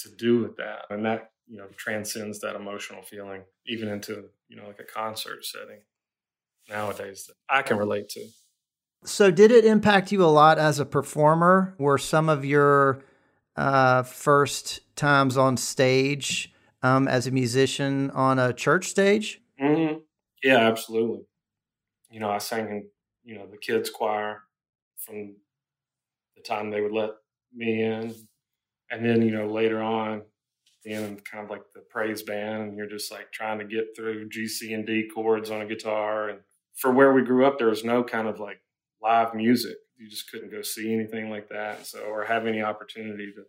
to 0.00 0.14
do 0.16 0.42
with 0.42 0.56
that, 0.58 0.84
and 0.90 1.04
that 1.06 1.30
you 1.46 1.56
know 1.56 1.66
transcends 1.76 2.40
that 2.40 2.54
emotional 2.54 3.02
feeling 3.02 3.42
even 3.66 3.88
into 3.88 4.24
you 4.48 4.56
know 4.56 4.66
like 4.66 4.80
a 4.80 4.84
concert 4.84 5.44
setting 5.44 5.80
nowadays 6.68 7.26
that 7.26 7.34
I 7.48 7.62
can 7.62 7.78
relate 7.78 8.08
to. 8.10 8.28
So, 9.04 9.30
did 9.30 9.52
it 9.52 9.64
impact 9.64 10.10
you 10.10 10.24
a 10.24 10.26
lot 10.26 10.58
as 10.58 10.78
a 10.78 10.84
performer? 10.84 11.74
Were 11.78 11.98
some 11.98 12.28
of 12.28 12.44
your 12.44 13.02
uh, 13.54 14.02
first 14.02 14.80
times 14.96 15.36
on 15.36 15.56
stage 15.56 16.52
um, 16.82 17.06
as 17.06 17.26
a 17.26 17.30
musician 17.30 18.10
on 18.10 18.38
a 18.38 18.52
church 18.52 18.88
stage? 18.88 19.40
Mm-hmm. 19.60 19.98
Yeah, 20.42 20.58
absolutely. 20.58 21.22
You 22.10 22.20
know, 22.20 22.30
I 22.30 22.38
sang 22.38 22.68
in 22.68 22.88
you 23.24 23.36
know 23.36 23.46
the 23.46 23.58
kids 23.58 23.90
choir 23.90 24.42
from 24.98 25.36
the 26.36 26.42
time 26.42 26.70
they 26.70 26.80
would 26.80 26.92
let 26.92 27.10
me 27.54 27.82
in, 27.82 28.14
and 28.90 29.04
then 29.04 29.22
you 29.22 29.30
know 29.30 29.46
later 29.52 29.82
on, 29.82 30.22
being 30.84 31.20
kind 31.30 31.44
of 31.44 31.50
like 31.50 31.62
the 31.74 31.80
praise 31.90 32.22
band, 32.22 32.62
and 32.62 32.76
you're 32.76 32.88
just 32.88 33.12
like 33.12 33.32
trying 33.32 33.58
to 33.58 33.64
get 33.64 33.96
through 33.96 34.28
G, 34.28 34.48
C, 34.48 34.72
and 34.74 34.86
D 34.86 35.08
chords 35.12 35.50
on 35.50 35.62
a 35.62 35.66
guitar. 35.66 36.28
And 36.30 36.40
for 36.76 36.92
where 36.92 37.12
we 37.12 37.22
grew 37.22 37.46
up, 37.46 37.58
there 37.58 37.68
was 37.68 37.84
no 37.84 38.04
kind 38.04 38.28
of 38.28 38.40
like 38.40 38.60
live 39.06 39.34
music. 39.34 39.76
You 39.98 40.08
just 40.08 40.30
couldn't 40.30 40.50
go 40.50 40.62
see 40.62 40.92
anything 40.92 41.30
like 41.30 41.48
that, 41.48 41.86
so 41.86 42.00
or 42.00 42.24
have 42.24 42.46
any 42.46 42.60
opportunity 42.60 43.32
to 43.32 43.42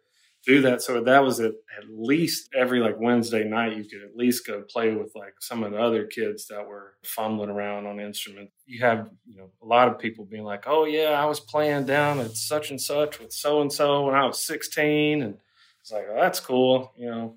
do 0.46 0.62
that. 0.62 0.82
So 0.82 1.04
that 1.04 1.24
was 1.24 1.40
at, 1.40 1.54
at 1.78 1.90
least 1.90 2.50
every 2.56 2.80
like 2.80 3.00
Wednesday 3.00 3.44
night, 3.44 3.76
you 3.76 3.84
could 3.84 4.02
at 4.02 4.16
least 4.16 4.48
go 4.48 4.62
play 4.62 4.94
with 4.94 5.12
like 5.14 5.34
some 5.40 5.64
of 5.64 5.72
the 5.72 5.80
other 5.80 6.06
kids 6.06 6.48
that 6.48 6.66
were 6.66 6.94
fumbling 7.04 7.50
around 7.50 7.86
on 7.86 8.00
instruments. 8.00 8.54
You 8.66 8.80
have, 8.82 9.10
you 9.26 9.38
know, 9.38 9.50
a 9.62 9.66
lot 9.66 9.90
of 9.90 10.00
people 10.00 10.26
being 10.26 10.46
like, 10.46 10.64
oh, 10.68 10.86
yeah, 10.86 11.22
I 11.22 11.26
was 11.26 11.42
playing 11.42 11.86
down 11.86 12.20
at 12.20 12.32
such 12.32 12.70
and 12.70 12.80
such 12.80 13.20
with 13.20 13.34
so 13.34 13.62
and 13.62 13.72
so 13.72 14.06
when 14.06 14.16
I 14.16 14.26
was 14.26 14.42
16. 14.42 15.22
And 15.22 15.38
it's 15.82 15.92
like, 15.92 16.06
oh, 16.10 16.16
that's 16.16 16.40
cool. 16.40 16.94
You 16.96 17.10
know, 17.10 17.36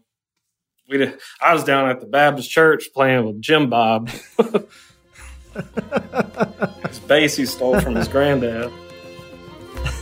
we 0.89 0.99
did, 0.99 1.19
I 1.41 1.53
was 1.53 1.65
down 1.65 1.89
at 1.89 2.01
the 2.01 2.07
Baptist 2.07 2.51
church 2.51 2.91
playing 2.95 3.27
with 3.27 3.41
Jim 3.41 3.69
Bob. 3.69 4.11
his 6.91 7.01
bass 7.01 7.37
he 7.37 7.47
stole 7.47 7.81
from 7.81 7.95
his 7.95 8.07
granddad. 8.07 8.71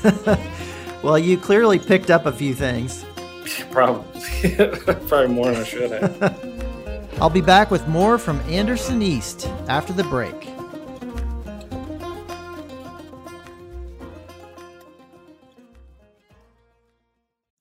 Well, 1.02 1.18
you 1.18 1.38
clearly 1.38 1.78
picked 1.78 2.10
up 2.10 2.26
a 2.26 2.32
few 2.32 2.54
things. 2.54 3.04
Probably. 3.70 4.20
Probably 5.06 5.28
more 5.28 5.46
than 5.46 5.56
I 5.56 5.64
should 5.64 5.90
have. 5.92 7.12
I'll 7.20 7.30
be 7.30 7.40
back 7.40 7.70
with 7.70 7.86
more 7.86 8.18
from 8.18 8.40
Anderson 8.42 9.00
East 9.00 9.46
after 9.68 9.92
the 9.92 10.04
break. 10.04 10.34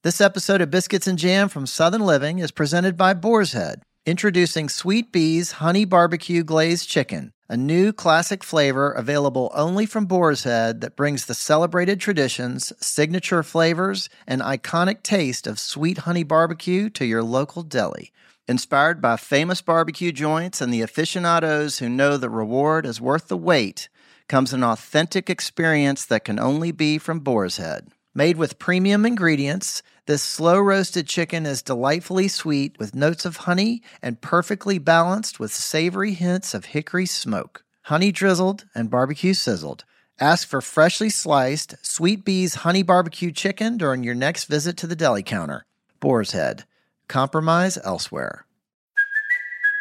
This 0.03 0.19
episode 0.21 0.61
of 0.61 0.71
Biscuits 0.71 1.05
and 1.05 1.19
Jam 1.19 1.47
from 1.47 1.67
Southern 1.67 2.01
Living 2.01 2.39
is 2.39 2.51
presented 2.51 2.97
by 2.97 3.13
Boar's 3.13 3.53
Head, 3.53 3.83
introducing 4.05 4.67
Sweet 4.67 5.11
Bee's 5.11 5.53
Honey 5.53 5.85
Barbecue 5.85 6.43
Glazed 6.43 6.89
Chicken 6.89 7.33
a 7.49 7.55
new 7.55 7.93
classic 7.93 8.43
flavor 8.43 8.91
available 8.91 9.51
only 9.53 9.85
from 9.85 10.05
Boar's 10.05 10.43
Head 10.43 10.81
that 10.81 10.97
brings 10.97 11.25
the 11.25 11.33
celebrated 11.33 11.99
traditions, 11.99 12.73
signature 12.79 13.41
flavors, 13.41 14.09
and 14.27 14.41
iconic 14.41 15.01
taste 15.01 15.47
of 15.47 15.59
sweet 15.59 15.99
honey 15.99 16.23
barbecue 16.23 16.89
to 16.89 17.05
your 17.05 17.23
local 17.23 17.63
deli. 17.63 18.11
Inspired 18.49 19.01
by 19.01 19.15
famous 19.15 19.61
barbecue 19.61 20.11
joints 20.11 20.61
and 20.61 20.73
the 20.73 20.81
aficionados 20.81 21.79
who 21.79 21.87
know 21.87 22.17
the 22.17 22.29
reward 22.29 22.85
is 22.85 22.99
worth 22.99 23.27
the 23.27 23.37
wait, 23.37 23.87
comes 24.27 24.51
an 24.51 24.63
authentic 24.63 25.29
experience 25.29 26.05
that 26.05 26.25
can 26.25 26.39
only 26.39 26.71
be 26.73 26.97
from 26.97 27.21
Boar's 27.21 27.57
Head. 27.57 27.87
Made 28.13 28.35
with 28.35 28.59
premium 28.59 29.05
ingredients, 29.05 29.83
this 30.07 30.23
slow 30.23 30.57
roasted 30.57 31.05
chicken 31.05 31.45
is 31.45 31.61
delightfully 31.61 32.29
sweet 32.29 32.79
with 32.79 32.95
notes 32.95 33.25
of 33.25 33.37
honey 33.37 33.81
and 34.01 34.21
perfectly 34.21 34.79
balanced 34.79 35.37
with 35.37 35.53
savory 35.53 36.13
hints 36.13 36.53
of 36.53 36.65
hickory 36.65 37.05
smoke. 37.05 37.65
Honey 37.83 38.13
drizzled 38.13 38.65
and 38.73 38.89
barbecue 38.89 39.33
sizzled. 39.33 39.83
Ask 40.17 40.47
for 40.47 40.61
freshly 40.61 41.09
sliced 41.09 41.75
Sweet 41.85 42.23
Bee's 42.23 42.55
honey 42.55 42.83
barbecue 42.83 43.31
chicken 43.31 43.77
during 43.77 44.03
your 44.03 44.15
next 44.15 44.45
visit 44.45 44.77
to 44.77 44.87
the 44.87 44.95
deli 44.95 45.23
counter. 45.23 45.65
Boar's 45.99 46.31
Head. 46.31 46.63
Compromise 47.09 47.77
elsewhere. 47.83 48.46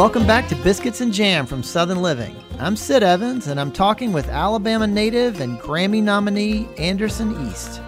Welcome 0.00 0.26
back 0.26 0.48
to 0.48 0.54
Biscuits 0.54 1.02
and 1.02 1.12
Jam 1.12 1.44
from 1.44 1.62
Southern 1.62 2.00
Living. 2.00 2.34
I'm 2.58 2.74
Sid 2.74 3.02
Evans, 3.02 3.48
and 3.48 3.60
I'm 3.60 3.70
talking 3.70 4.14
with 4.14 4.30
Alabama 4.30 4.86
native 4.86 5.42
and 5.42 5.58
Grammy 5.58 6.02
nominee 6.02 6.66
Anderson 6.78 7.46
East. 7.46 7.82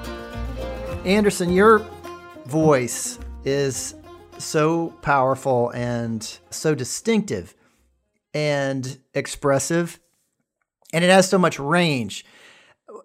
Anderson, 1.06 1.54
your 1.54 1.78
voice 2.44 3.18
is 3.46 3.94
so 4.36 4.90
powerful 5.00 5.70
and 5.70 6.38
so 6.50 6.74
distinctive 6.74 7.54
and 8.34 8.98
expressive, 9.14 9.98
and 10.92 11.02
it 11.02 11.08
has 11.08 11.30
so 11.30 11.38
much 11.38 11.58
range. 11.58 12.26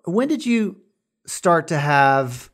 When 0.03 0.27
did 0.27 0.45
you 0.45 0.81
start 1.25 1.69
to 1.69 1.79
have 1.79 2.51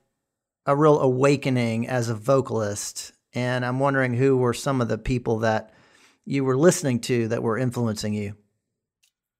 a 0.67 0.75
real 0.75 0.99
awakening 0.99 1.87
as 1.87 2.09
a 2.09 2.15
vocalist? 2.15 3.11
And 3.33 3.65
I'm 3.65 3.79
wondering 3.79 4.13
who 4.13 4.37
were 4.37 4.53
some 4.53 4.81
of 4.81 4.87
the 4.87 4.99
people 4.99 5.39
that 5.39 5.73
you 6.25 6.43
were 6.43 6.57
listening 6.57 6.99
to 7.01 7.27
that 7.29 7.43
were 7.43 7.57
influencing 7.57 8.13
you? 8.13 8.35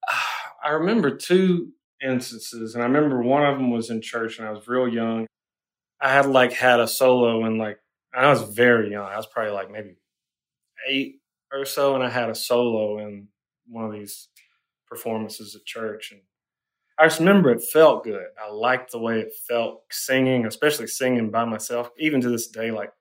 I 0.63 0.69
remember 0.69 1.15
two 1.15 1.69
instances, 2.01 2.75
and 2.75 2.83
I 2.83 2.87
remember 2.87 3.21
one 3.21 3.45
of 3.45 3.57
them 3.57 3.71
was 3.71 3.89
in 3.89 4.01
church, 4.01 4.39
and 4.39 4.47
I 4.47 4.51
was 4.51 4.67
real 4.67 4.87
young. 4.87 5.27
I 6.01 6.11
had 6.11 6.25
like 6.25 6.53
had 6.53 6.79
a 6.79 6.87
solo, 6.87 7.45
and 7.45 7.57
like 7.57 7.79
I 8.13 8.29
was 8.29 8.43
very 8.43 8.91
young. 8.91 9.05
I 9.05 9.17
was 9.17 9.27
probably 9.27 9.53
like 9.53 9.71
maybe 9.71 9.97
eight 10.87 11.21
or 11.51 11.65
so, 11.65 11.95
and 11.95 12.03
I 12.03 12.09
had 12.09 12.29
a 12.29 12.35
solo 12.35 12.99
in 12.99 13.27
one 13.67 13.85
of 13.85 13.93
these 13.93 14.27
performances 14.87 15.55
at 15.55 15.65
church, 15.65 16.11
and 16.11 16.21
I 16.99 17.05
just 17.05 17.19
remember 17.19 17.51
it 17.51 17.63
felt 17.71 18.03
good. 18.03 18.25
I 18.41 18.51
liked 18.51 18.91
the 18.91 18.99
way 18.99 19.19
it 19.19 19.33
felt 19.47 19.83
singing, 19.91 20.45
especially 20.45 20.87
singing 20.87 21.31
by 21.31 21.45
myself. 21.45 21.89
Even 21.97 22.21
to 22.21 22.29
this 22.29 22.47
day, 22.47 22.71
like 22.71 22.91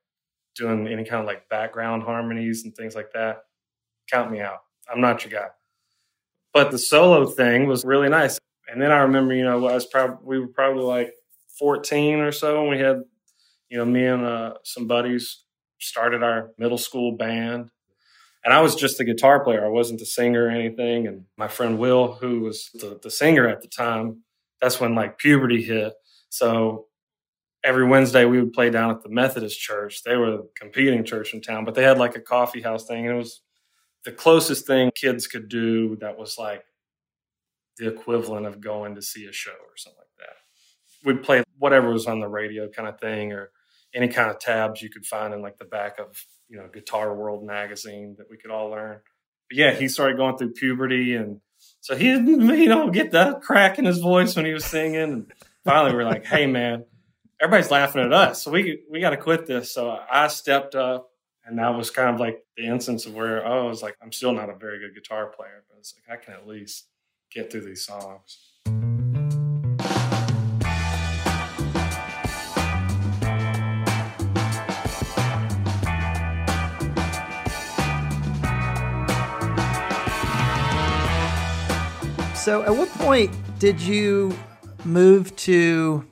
doing 0.54 0.86
any 0.86 1.04
kind 1.04 1.20
of 1.20 1.26
like 1.26 1.48
background 1.48 2.02
harmonies 2.02 2.64
and 2.64 2.74
things 2.74 2.94
like 2.94 3.12
that. 3.12 3.38
Count 4.12 4.30
me 4.30 4.40
out. 4.40 4.58
I'm 4.92 5.00
not 5.00 5.24
your 5.24 5.32
guy. 5.32 5.48
But 6.52 6.70
the 6.70 6.78
solo 6.78 7.26
thing 7.26 7.66
was 7.66 7.82
really 7.84 8.10
nice. 8.10 8.38
And 8.68 8.80
then 8.80 8.92
I 8.92 8.98
remember, 8.98 9.34
you 9.34 9.44
know, 9.44 9.66
I 9.66 9.72
was 9.72 9.86
probably 9.86 10.18
we 10.22 10.38
were 10.38 10.48
probably 10.48 10.84
like 10.84 11.12
14 11.58 12.20
or 12.20 12.32
so, 12.32 12.60
and 12.60 12.68
we 12.68 12.78
had, 12.78 13.02
you 13.70 13.78
know, 13.78 13.84
me 13.84 14.04
and 14.04 14.24
uh, 14.24 14.54
some 14.64 14.86
buddies 14.86 15.44
started 15.80 16.22
our 16.22 16.50
middle 16.58 16.78
school 16.78 17.16
band. 17.16 17.70
And 18.44 18.52
I 18.52 18.60
was 18.60 18.74
just 18.74 19.00
a 19.00 19.04
guitar 19.04 19.42
player. 19.42 19.64
I 19.64 19.68
wasn't 19.68 20.00
the 20.00 20.06
singer 20.06 20.46
or 20.46 20.50
anything. 20.50 21.06
And 21.06 21.24
my 21.36 21.48
friend 21.48 21.78
Will, 21.78 22.14
who 22.14 22.40
was 22.40 22.70
the, 22.74 22.98
the 23.02 23.10
singer 23.10 23.48
at 23.48 23.62
the 23.62 23.68
time, 23.68 24.22
that's 24.60 24.80
when 24.80 24.94
like 24.94 25.18
puberty 25.18 25.62
hit. 25.62 25.94
So 26.28 26.86
every 27.62 27.86
Wednesday 27.86 28.24
we 28.24 28.40
would 28.40 28.52
play 28.52 28.70
down 28.70 28.90
at 28.90 29.02
the 29.02 29.08
Methodist 29.08 29.60
church. 29.60 30.02
They 30.02 30.16
were 30.16 30.30
the 30.32 30.48
competing 30.58 31.04
church 31.04 31.34
in 31.34 31.40
town, 31.40 31.64
but 31.64 31.74
they 31.74 31.84
had 31.84 31.98
like 31.98 32.16
a 32.16 32.20
coffee 32.20 32.62
house 32.62 32.86
thing. 32.86 33.06
And 33.06 33.14
it 33.14 33.18
was 33.18 33.42
the 34.04 34.12
closest 34.12 34.66
thing 34.66 34.90
kids 34.94 35.26
could 35.26 35.48
do 35.48 35.96
that 35.96 36.18
was 36.18 36.36
like 36.38 36.64
the 37.78 37.88
equivalent 37.88 38.46
of 38.46 38.60
going 38.60 38.96
to 38.96 39.02
see 39.02 39.26
a 39.26 39.32
show 39.32 39.50
or 39.50 39.76
something 39.76 39.98
like 39.98 40.06
that. 40.18 41.06
We'd 41.06 41.22
play 41.22 41.42
whatever 41.58 41.92
was 41.92 42.06
on 42.06 42.20
the 42.20 42.28
radio 42.28 42.68
kind 42.68 42.88
of 42.88 43.00
thing 43.00 43.32
or 43.32 43.50
any 43.94 44.08
kind 44.08 44.30
of 44.30 44.38
tabs 44.38 44.82
you 44.82 44.90
could 44.90 45.06
find 45.06 45.34
in 45.34 45.42
like 45.42 45.58
the 45.58 45.64
back 45.64 45.98
of, 45.98 46.24
you 46.48 46.56
know, 46.56 46.68
Guitar 46.72 47.14
World 47.14 47.44
magazine 47.44 48.16
that 48.18 48.28
we 48.30 48.36
could 48.36 48.50
all 48.50 48.70
learn. 48.70 49.00
But 49.48 49.58
yeah, 49.58 49.72
he 49.72 49.88
started 49.88 50.16
going 50.16 50.36
through 50.36 50.52
puberty 50.52 51.14
and 51.14 51.40
so 51.80 51.94
he 51.94 52.06
didn't, 52.06 52.48
you 52.58 52.68
know, 52.68 52.90
get 52.90 53.12
that 53.12 53.42
crack 53.42 53.78
in 53.78 53.84
his 53.84 53.98
voice 53.98 54.34
when 54.34 54.44
he 54.44 54.52
was 54.52 54.64
singing. 54.64 55.00
And 55.00 55.32
finally 55.64 55.94
we're 55.94 56.04
like, 56.04 56.24
hey 56.24 56.46
man, 56.46 56.84
everybody's 57.40 57.70
laughing 57.70 58.02
at 58.02 58.12
us. 58.12 58.42
So 58.42 58.50
we 58.50 58.82
we 58.90 59.00
got 59.00 59.10
to 59.10 59.16
quit 59.16 59.46
this. 59.46 59.72
So 59.72 59.96
I 60.10 60.28
stepped 60.28 60.74
up 60.74 61.11
and 61.44 61.58
that 61.58 61.70
was 61.70 61.90
kind 61.90 62.14
of 62.14 62.20
like 62.20 62.44
the 62.56 62.64
instance 62.64 63.06
of 63.06 63.14
where 63.14 63.46
oh, 63.46 63.66
I 63.66 63.68
was 63.68 63.82
like, 63.82 63.96
I'm 64.02 64.12
still 64.12 64.32
not 64.32 64.48
a 64.48 64.54
very 64.54 64.78
good 64.78 64.94
guitar 64.94 65.26
player, 65.26 65.64
but 65.68 65.78
it's 65.78 65.94
like 65.94 66.18
I 66.18 66.22
can 66.22 66.34
at 66.34 66.46
least 66.46 66.86
get 67.32 67.50
through 67.50 67.62
these 67.62 67.84
songs. 67.84 68.38
So, 82.34 82.64
at 82.64 82.74
what 82.74 82.88
point 82.94 83.30
did 83.60 83.80
you 83.80 84.36
move 84.84 85.34
to 85.36 86.04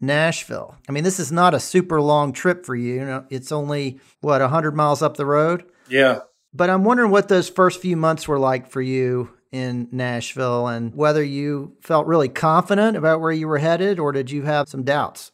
Nashville? 0.00 0.76
I 0.88 0.92
mean, 0.92 1.04
this 1.04 1.18
is 1.20 1.32
not 1.32 1.54
a 1.54 1.60
super 1.60 2.00
long 2.00 2.32
trip 2.32 2.64
for 2.64 2.74
you. 2.74 2.94
you 2.94 3.04
know, 3.04 3.24
it's 3.30 3.52
only 3.52 4.00
what 4.20 4.40
100 4.40 4.74
miles 4.74 5.02
up 5.02 5.16
the 5.16 5.26
road. 5.26 5.64
Yeah. 5.88 6.20
But 6.52 6.70
I'm 6.70 6.84
wondering 6.84 7.10
what 7.10 7.28
those 7.28 7.48
first 7.48 7.80
few 7.80 7.96
months 7.96 8.26
were 8.26 8.38
like 8.38 8.70
for 8.70 8.80
you 8.80 9.30
in 9.52 9.88
Nashville 9.92 10.66
and 10.66 10.94
whether 10.94 11.22
you 11.22 11.76
felt 11.80 12.06
really 12.06 12.28
confident 12.28 12.96
about 12.96 13.20
where 13.20 13.32
you 13.32 13.48
were 13.48 13.58
headed 13.58 13.98
or 13.98 14.12
did 14.12 14.30
you 14.30 14.42
have 14.42 14.68
some 14.68 14.82
doubts? 14.82 15.32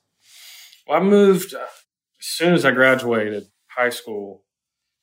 Well, 0.87 1.00
I 1.00 1.02
moved 1.02 1.54
uh, 1.54 1.59
as 1.59 2.26
soon 2.26 2.54
as 2.54 2.64
I 2.64 2.71
graduated 2.71 3.47
high 3.68 3.90
school, 3.90 4.44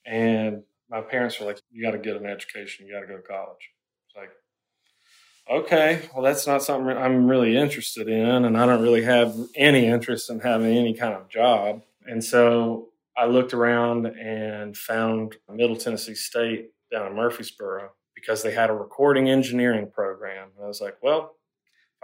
and 0.06 0.64
my 0.90 1.02
parents 1.02 1.40
were 1.40 1.46
like, 1.46 1.60
You 1.72 1.84
got 1.84 1.92
to 1.92 1.98
get 1.98 2.16
an 2.16 2.26
education, 2.26 2.86
you 2.86 2.94
got 2.94 3.02
to 3.02 3.08
go 3.08 3.18
to 3.18 3.22
college. 3.24 3.70
Okay, 5.50 6.08
well, 6.14 6.24
that's 6.24 6.48
not 6.48 6.64
something 6.64 6.96
I'm 6.96 7.28
really 7.28 7.58
interested 7.58 8.08
in, 8.08 8.46
and 8.46 8.58
I 8.58 8.66
don't 8.66 8.82
really 8.82 9.04
have 9.04 9.36
any 9.56 9.86
interest 9.88 10.30
in 10.30 10.40
having 10.40 10.78
any 10.78 10.94
kind 10.94 11.14
of 11.14 11.28
job. 11.28 11.82
And 12.06 12.24
so 12.24 12.90
I 13.18 13.26
looked 13.26 13.54
around 13.54 14.06
and 14.06 14.78
found 14.78 15.36
Middle 15.50 15.76
Tennessee 15.76 16.16
State 16.16 16.70
down 16.92 17.08
in 17.08 17.16
Murfreesboro 17.16 17.90
because 18.16 18.44
they 18.44 18.52
had 18.52 18.70
a 18.70 18.74
recording 18.74 19.30
engineering 19.30 19.90
program. 19.92 20.50
And 20.56 20.66
I 20.66 20.68
was 20.68 20.80
like, 20.80 20.98
well, 21.02 21.36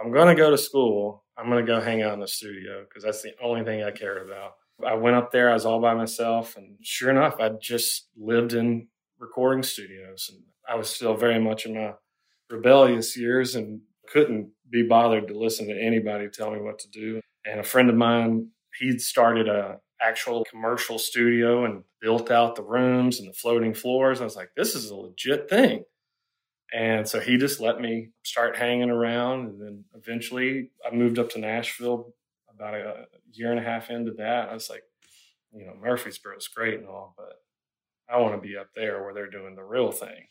I'm 0.00 0.12
going 0.12 0.28
to 0.28 0.40
go 0.40 0.50
to 0.50 0.58
school. 0.58 1.24
I'm 1.36 1.48
going 1.48 1.64
to 1.64 1.72
go 1.72 1.80
hang 1.80 2.02
out 2.02 2.14
in 2.14 2.20
the 2.20 2.28
studio 2.28 2.84
because 2.84 3.04
that's 3.04 3.22
the 3.22 3.34
only 3.42 3.64
thing 3.64 3.82
I 3.82 3.90
cared 3.90 4.26
about. 4.26 4.54
I 4.86 4.94
went 4.94 5.16
up 5.16 5.32
there, 5.32 5.50
I 5.50 5.54
was 5.54 5.66
all 5.66 5.80
by 5.80 5.94
myself. 5.94 6.56
And 6.56 6.76
sure 6.82 7.10
enough, 7.10 7.36
I 7.40 7.48
just 7.50 8.08
lived 8.16 8.52
in 8.52 8.88
recording 9.18 9.62
studios. 9.62 10.30
And 10.32 10.42
I 10.68 10.76
was 10.76 10.90
still 10.90 11.16
very 11.16 11.40
much 11.40 11.66
in 11.66 11.74
my 11.74 11.94
rebellious 12.50 13.16
years 13.16 13.54
and 13.54 13.80
couldn't 14.12 14.50
be 14.70 14.82
bothered 14.82 15.28
to 15.28 15.38
listen 15.38 15.66
to 15.68 15.80
anybody 15.80 16.28
tell 16.28 16.50
me 16.50 16.60
what 16.60 16.78
to 16.78 16.88
do. 16.88 17.20
And 17.44 17.60
a 17.60 17.64
friend 17.64 17.88
of 17.88 17.96
mine, 17.96 18.48
he'd 18.78 19.00
started 19.00 19.48
a 19.48 19.78
actual 20.00 20.44
commercial 20.44 20.98
studio 20.98 21.64
and 21.64 21.82
built 22.00 22.30
out 22.30 22.54
the 22.54 22.62
rooms 22.62 23.18
and 23.18 23.28
the 23.28 23.32
floating 23.32 23.74
floors. 23.74 24.20
I 24.20 24.24
was 24.24 24.36
like, 24.36 24.50
this 24.56 24.74
is 24.74 24.90
a 24.90 24.94
legit 24.94 25.50
thing. 25.50 25.84
And 26.72 27.08
so 27.08 27.18
he 27.18 27.36
just 27.38 27.60
let 27.60 27.80
me 27.80 28.10
start 28.24 28.56
hanging 28.56 28.90
around. 28.90 29.48
And 29.48 29.60
then 29.60 29.84
eventually 29.94 30.70
I 30.86 30.94
moved 30.94 31.18
up 31.18 31.30
to 31.30 31.40
Nashville 31.40 32.14
about 32.54 32.74
a 32.74 33.06
year 33.32 33.50
and 33.50 33.58
a 33.58 33.62
half 33.62 33.90
into 33.90 34.12
that. 34.18 34.50
I 34.50 34.54
was 34.54 34.68
like, 34.68 34.82
you 35.52 35.66
know, 35.66 35.74
Murfreesboro 35.80 36.36
is 36.36 36.48
great 36.48 36.78
and 36.78 36.86
all, 36.86 37.14
but 37.16 37.36
I 38.08 38.18
want 38.18 38.34
to 38.34 38.46
be 38.46 38.56
up 38.56 38.68
there 38.76 39.02
where 39.02 39.14
they're 39.14 39.30
doing 39.30 39.54
the 39.54 39.64
real 39.64 39.90
thing. 39.92 40.26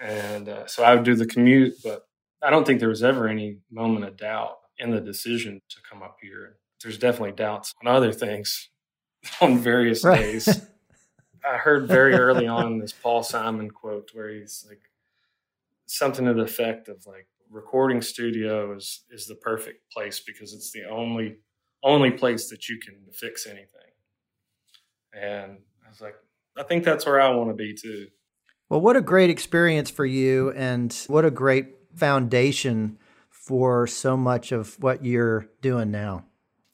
And 0.00 0.48
uh, 0.48 0.66
so 0.66 0.82
I 0.84 0.94
would 0.94 1.04
do 1.04 1.14
the 1.14 1.26
commute, 1.26 1.74
but 1.82 2.06
I 2.42 2.50
don't 2.50 2.66
think 2.66 2.80
there 2.80 2.88
was 2.88 3.02
ever 3.02 3.28
any 3.28 3.58
moment 3.70 4.04
of 4.04 4.16
doubt 4.16 4.56
in 4.78 4.90
the 4.90 5.00
decision 5.00 5.62
to 5.70 5.76
come 5.88 6.02
up 6.02 6.18
here. 6.20 6.56
There's 6.82 6.98
definitely 6.98 7.32
doubts 7.32 7.72
on 7.82 7.94
other 7.94 8.12
things 8.12 8.68
on 9.40 9.58
various 9.58 10.04
right. 10.04 10.18
days. 10.18 10.66
I 11.48 11.56
heard 11.56 11.88
very 11.88 12.14
early 12.14 12.46
on 12.46 12.78
this 12.78 12.92
Paul 12.92 13.22
Simon 13.22 13.70
quote 13.70 14.10
where 14.12 14.30
he's 14.30 14.66
like, 14.68 14.80
something 15.86 16.26
to 16.26 16.34
the 16.34 16.42
effect 16.42 16.88
of 16.88 17.06
like 17.06 17.28
recording 17.50 18.02
studio 18.02 18.74
is 18.74 19.04
is 19.10 19.26
the 19.26 19.36
perfect 19.36 19.90
place 19.92 20.20
because 20.20 20.52
it's 20.52 20.72
the 20.72 20.84
only 20.84 21.36
only 21.82 22.10
place 22.10 22.50
that 22.50 22.68
you 22.68 22.78
can 22.78 22.96
fix 23.12 23.46
anything. 23.46 23.66
And 25.12 25.58
I 25.84 25.88
was 25.88 26.00
like, 26.00 26.16
I 26.58 26.64
think 26.64 26.84
that's 26.84 27.06
where 27.06 27.20
I 27.20 27.30
want 27.30 27.50
to 27.50 27.54
be 27.54 27.74
too. 27.74 28.08
Well, 28.68 28.80
what 28.80 28.96
a 28.96 29.00
great 29.00 29.30
experience 29.30 29.90
for 29.90 30.04
you 30.04 30.50
and 30.52 30.92
what 31.06 31.24
a 31.24 31.30
great 31.30 31.68
foundation 31.94 32.98
for 33.30 33.86
so 33.86 34.16
much 34.16 34.52
of 34.52 34.74
what 34.82 35.04
you're 35.04 35.48
doing 35.62 35.90
now. 35.90 36.24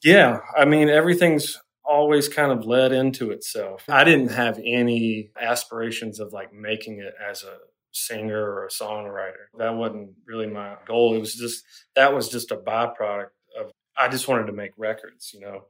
Yeah, 0.03 0.39
I 0.57 0.65
mean 0.65 0.89
everything's 0.89 1.59
always 1.85 2.27
kind 2.27 2.51
of 2.51 2.65
led 2.65 2.91
into 2.91 3.31
itself. 3.31 3.83
I 3.87 4.03
didn't 4.03 4.31
have 4.31 4.57
any 4.57 5.29
aspirations 5.39 6.19
of 6.19 6.33
like 6.33 6.53
making 6.53 6.99
it 6.99 7.13
as 7.23 7.43
a 7.43 7.57
singer 7.91 8.41
or 8.41 8.65
a 8.65 8.69
songwriter. 8.69 9.45
That 9.57 9.75
wasn't 9.75 10.11
really 10.25 10.47
my 10.47 10.75
goal. 10.85 11.15
It 11.15 11.19
was 11.19 11.35
just 11.35 11.63
that 11.95 12.13
was 12.13 12.29
just 12.29 12.51
a 12.51 12.57
byproduct 12.57 13.29
of 13.59 13.71
I 13.95 14.07
just 14.09 14.27
wanted 14.27 14.47
to 14.47 14.53
make 14.53 14.71
records, 14.77 15.31
you 15.33 15.41
know. 15.41 15.65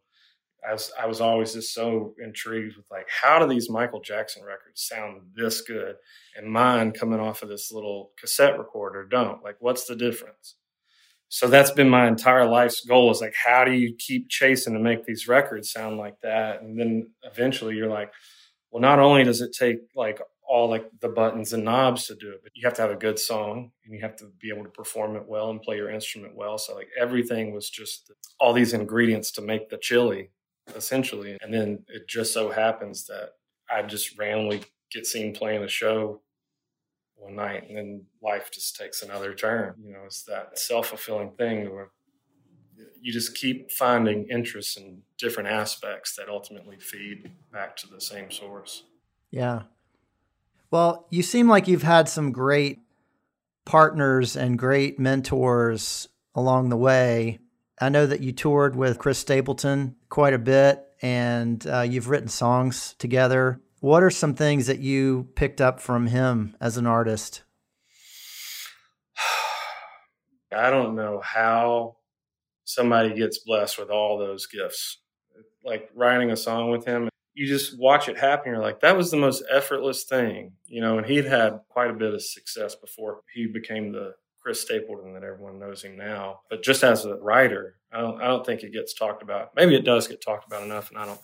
I 0.68 0.74
was 0.74 0.92
I 1.00 1.06
was 1.06 1.22
always 1.22 1.54
just 1.54 1.74
so 1.74 2.14
intrigued 2.24 2.78
with 2.78 2.90
like 2.90 3.08
how 3.10 3.40
do 3.40 3.48
these 3.48 3.70
Michael 3.70 4.02
Jackson 4.02 4.44
records 4.44 4.82
sound 4.82 5.22
this 5.36 5.62
good 5.62 5.96
and 6.36 6.52
mine 6.52 6.92
coming 6.92 7.20
off 7.20 7.44
of 7.44 7.50
this 7.50 7.72
little 7.72 8.12
cassette 8.20 8.58
recorder 8.58 9.06
don't. 9.06 9.44
Like 9.44 9.58
what's 9.60 9.86
the 9.86 9.96
difference? 9.96 10.56
So 11.30 11.48
that's 11.48 11.72
been 11.72 11.90
my 11.90 12.08
entire 12.08 12.46
life's 12.46 12.82
goal 12.86 13.12
is 13.12 13.22
like 13.22 13.36
how 13.36 13.66
do 13.66 13.72
you 13.72 13.96
keep 13.98 14.30
chasing 14.30 14.74
to 14.74 14.80
make 14.80 15.06
these 15.06 15.28
records 15.28 15.72
sound 15.72 15.98
like 15.98 16.20
that? 16.22 16.62
And 16.62 16.80
then 16.80 17.10
eventually 17.24 17.76
you're 17.76 17.90
like, 17.90 18.12
well, 18.72 18.82
not 18.82 19.00
only 19.00 19.24
does 19.24 19.42
it 19.42 19.54
take 19.58 19.80
like 19.96 20.22
all 20.48 20.70
like 20.70 20.90
the 21.00 21.10
buttons 21.10 21.54
and 21.54 21.66
knobs 21.66 22.06
to 22.08 22.16
do 22.16 22.30
it, 22.32 22.42
but 22.44 22.52
you 22.56 22.66
have 22.66 22.76
to 22.76 22.82
have 22.82 22.92
a 22.92 22.96
good 22.96 23.18
song 23.18 23.72
and 23.86 23.94
you 23.94 24.02
have 24.02 24.16
to 24.18 24.32
be 24.40 24.50
able 24.50 24.64
to 24.64 24.70
perform 24.70 25.16
it 25.16 25.28
well 25.28 25.50
and 25.50 25.62
play 25.62 25.76
your 25.76 25.90
instrument 25.90 26.36
well. 26.36 26.58
So 26.58 26.76
like 26.76 26.90
everything 27.00 27.54
was 27.54 27.70
just 27.70 28.12
all 28.40 28.54
these 28.54 28.74
ingredients 28.74 29.32
to 29.34 29.42
make 29.42 29.70
the 29.70 29.78
chili 29.78 30.30
essentially. 30.76 31.38
And 31.42 31.54
then 31.54 31.84
it 31.88 32.08
just 32.08 32.34
so 32.34 32.52
happens 32.52 33.06
that 33.08 33.32
I 33.70 33.82
just 33.84 34.18
randomly 34.18 34.64
get 34.92 35.06
seen 35.06 35.34
playing 35.34 35.64
a 35.64 35.68
show 35.68 36.22
one 37.16 37.36
night 37.36 37.68
and 37.68 37.78
then 37.78 38.04
life 38.22 38.52
just 38.52 38.76
takes 38.76 39.02
another 39.02 39.34
turn. 39.34 39.76
You 39.84 39.94
know, 39.94 40.02
it's 40.06 40.24
that 40.24 40.60
self 40.60 40.88
fulfilling 40.88 41.32
thing 41.32 41.74
where 41.74 41.90
you 43.02 43.12
just 43.12 43.36
keep 43.36 43.72
finding 43.72 44.28
interests 44.30 44.78
in 44.78 45.02
different 45.18 45.50
aspects 45.50 46.16
that 46.16 46.30
ultimately 46.30 46.78
feed 46.80 47.32
back 47.52 47.76
to 47.78 47.88
the 47.88 48.00
same 48.00 48.32
source. 48.32 48.84
Yeah. 49.32 49.64
Well, 50.72 51.08
you 51.10 51.22
seem 51.22 51.48
like 51.48 51.68
you've 51.68 51.84
had 51.84 52.10
some 52.10 52.32
great 52.32 52.80
partners 53.66 54.36
and 54.36 54.58
great 54.58 55.00
mentors 55.00 56.08
along 56.34 56.70
the 56.70 56.78
way. 56.78 57.40
I 57.80 57.90
know 57.90 58.06
that 58.06 58.22
you 58.22 58.32
toured 58.32 58.76
with 58.76 59.00
Chris 59.00 59.20
Stapleton 59.20 59.96
quite 60.10 60.34
a 60.34 60.40
bit 60.40 60.84
and 61.02 61.66
uh, 61.68 61.82
you've 61.82 62.10
written 62.10 62.28
songs 62.28 62.96
together. 63.00 63.60
What 63.80 64.04
are 64.04 64.10
some 64.10 64.36
things 64.36 64.68
that 64.68 64.80
you 64.80 65.28
picked 65.36 65.60
up 65.60 65.80
from 65.80 66.08
him 66.08 66.56
as 66.62 66.78
an 66.78 66.88
artist? 66.88 67.44
I 70.56 70.70
don't 70.70 70.96
know 70.96 71.20
how 71.24 71.98
somebody 72.64 73.14
gets 73.14 73.40
blessed 73.40 73.80
with 73.80 73.90
all 73.90 74.18
those 74.18 74.46
gifts. 74.46 75.00
Like 75.66 75.90
writing 75.96 76.32
a 76.32 76.38
song 76.38 76.70
with 76.70 76.86
him, 76.86 77.10
you 77.34 77.48
just 77.48 77.78
watch 77.80 78.08
it 78.08 78.18
happen. 78.18 78.52
You're 78.52 78.62
like, 78.62 78.82
that 78.82 78.96
was 78.96 79.12
the 79.12 79.18
most 79.18 79.44
effortless 79.52 80.04
thing, 80.04 80.54
you 80.66 80.82
know. 80.82 80.98
And 80.98 81.08
he'd 81.08 81.26
had 81.26 81.62
quite 81.70 81.90
a 81.90 81.94
bit 81.94 82.14
of 82.14 82.22
success 82.22 82.76
before 82.76 83.22
he 83.34 83.48
became 83.48 83.92
the 83.92 84.14
Chris 84.44 84.62
Stapleton 84.62 85.14
that 85.14 85.24
everyone 85.24 85.58
knows 85.58 85.84
him 85.84 85.98
now. 85.98 86.42
But 86.50 86.64
just 86.64 86.84
as 86.84 87.06
a 87.06 87.16
writer, 87.16 87.78
I 87.94 88.02
don't, 88.02 88.22
I 88.22 88.28
don't 88.28 88.46
think 88.46 88.62
it 88.62 88.74
gets 88.74 88.94
talked 88.94 89.24
about. 89.24 89.52
Maybe 89.56 89.76
it 89.76 89.86
does 89.86 90.08
get 90.08 90.22
talked 90.22 90.46
about 90.46 90.64
enough, 90.64 90.90
and 90.90 91.00
I 91.00 91.06
don't 91.06 91.22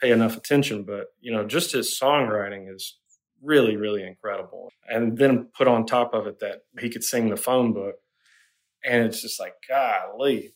pay 0.00 0.10
enough 0.10 0.36
attention. 0.36 0.82
But 0.82 1.06
you 1.20 1.32
know, 1.32 1.46
just 1.46 1.72
his 1.72 1.96
songwriting 1.98 2.72
is 2.74 2.98
really, 3.40 3.76
really 3.76 4.02
incredible. 4.02 4.70
And 4.88 5.16
then 5.16 5.48
put 5.56 5.68
on 5.68 5.86
top 5.86 6.12
of 6.12 6.26
it 6.26 6.40
that 6.40 6.62
he 6.78 6.90
could 6.90 7.04
sing 7.04 7.30
the 7.30 7.36
phone 7.36 7.72
book, 7.72 7.94
and 8.84 9.04
it's 9.04 9.22
just 9.22 9.38
like, 9.38 9.54
golly. 9.68 10.54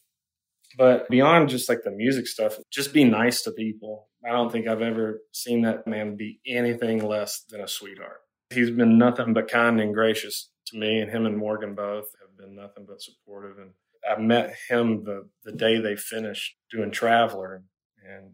But 0.76 1.08
beyond 1.08 1.50
just 1.50 1.68
like 1.68 1.84
the 1.84 1.92
music 1.92 2.26
stuff, 2.26 2.58
just 2.72 2.92
be 2.92 3.04
nice 3.04 3.42
to 3.42 3.52
people. 3.52 4.08
I 4.26 4.32
don't 4.32 4.50
think 4.50 4.66
I've 4.66 4.82
ever 4.82 5.20
seen 5.32 5.62
that 5.62 5.86
man 5.86 6.16
be 6.16 6.40
anything 6.44 7.06
less 7.06 7.44
than 7.48 7.60
a 7.60 7.68
sweetheart. 7.68 8.20
He's 8.50 8.70
been 8.70 8.98
nothing 8.98 9.34
but 9.34 9.48
kind 9.48 9.80
and 9.80 9.94
gracious 9.94 10.50
me, 10.74 11.00
and 11.00 11.10
him 11.10 11.26
and 11.26 11.40
Morgane 11.40 11.76
both 11.76 12.14
have 12.20 12.36
been 12.36 12.56
nothing 12.56 12.84
but 12.86 13.02
supportive. 13.02 13.58
And 13.58 13.70
I 14.08 14.20
met 14.20 14.54
him 14.68 15.04
the, 15.04 15.28
the 15.44 15.52
day 15.52 15.80
they 15.80 15.96
finished 15.96 16.56
doing 16.70 16.90
Traveller, 16.90 17.64
and 18.04 18.32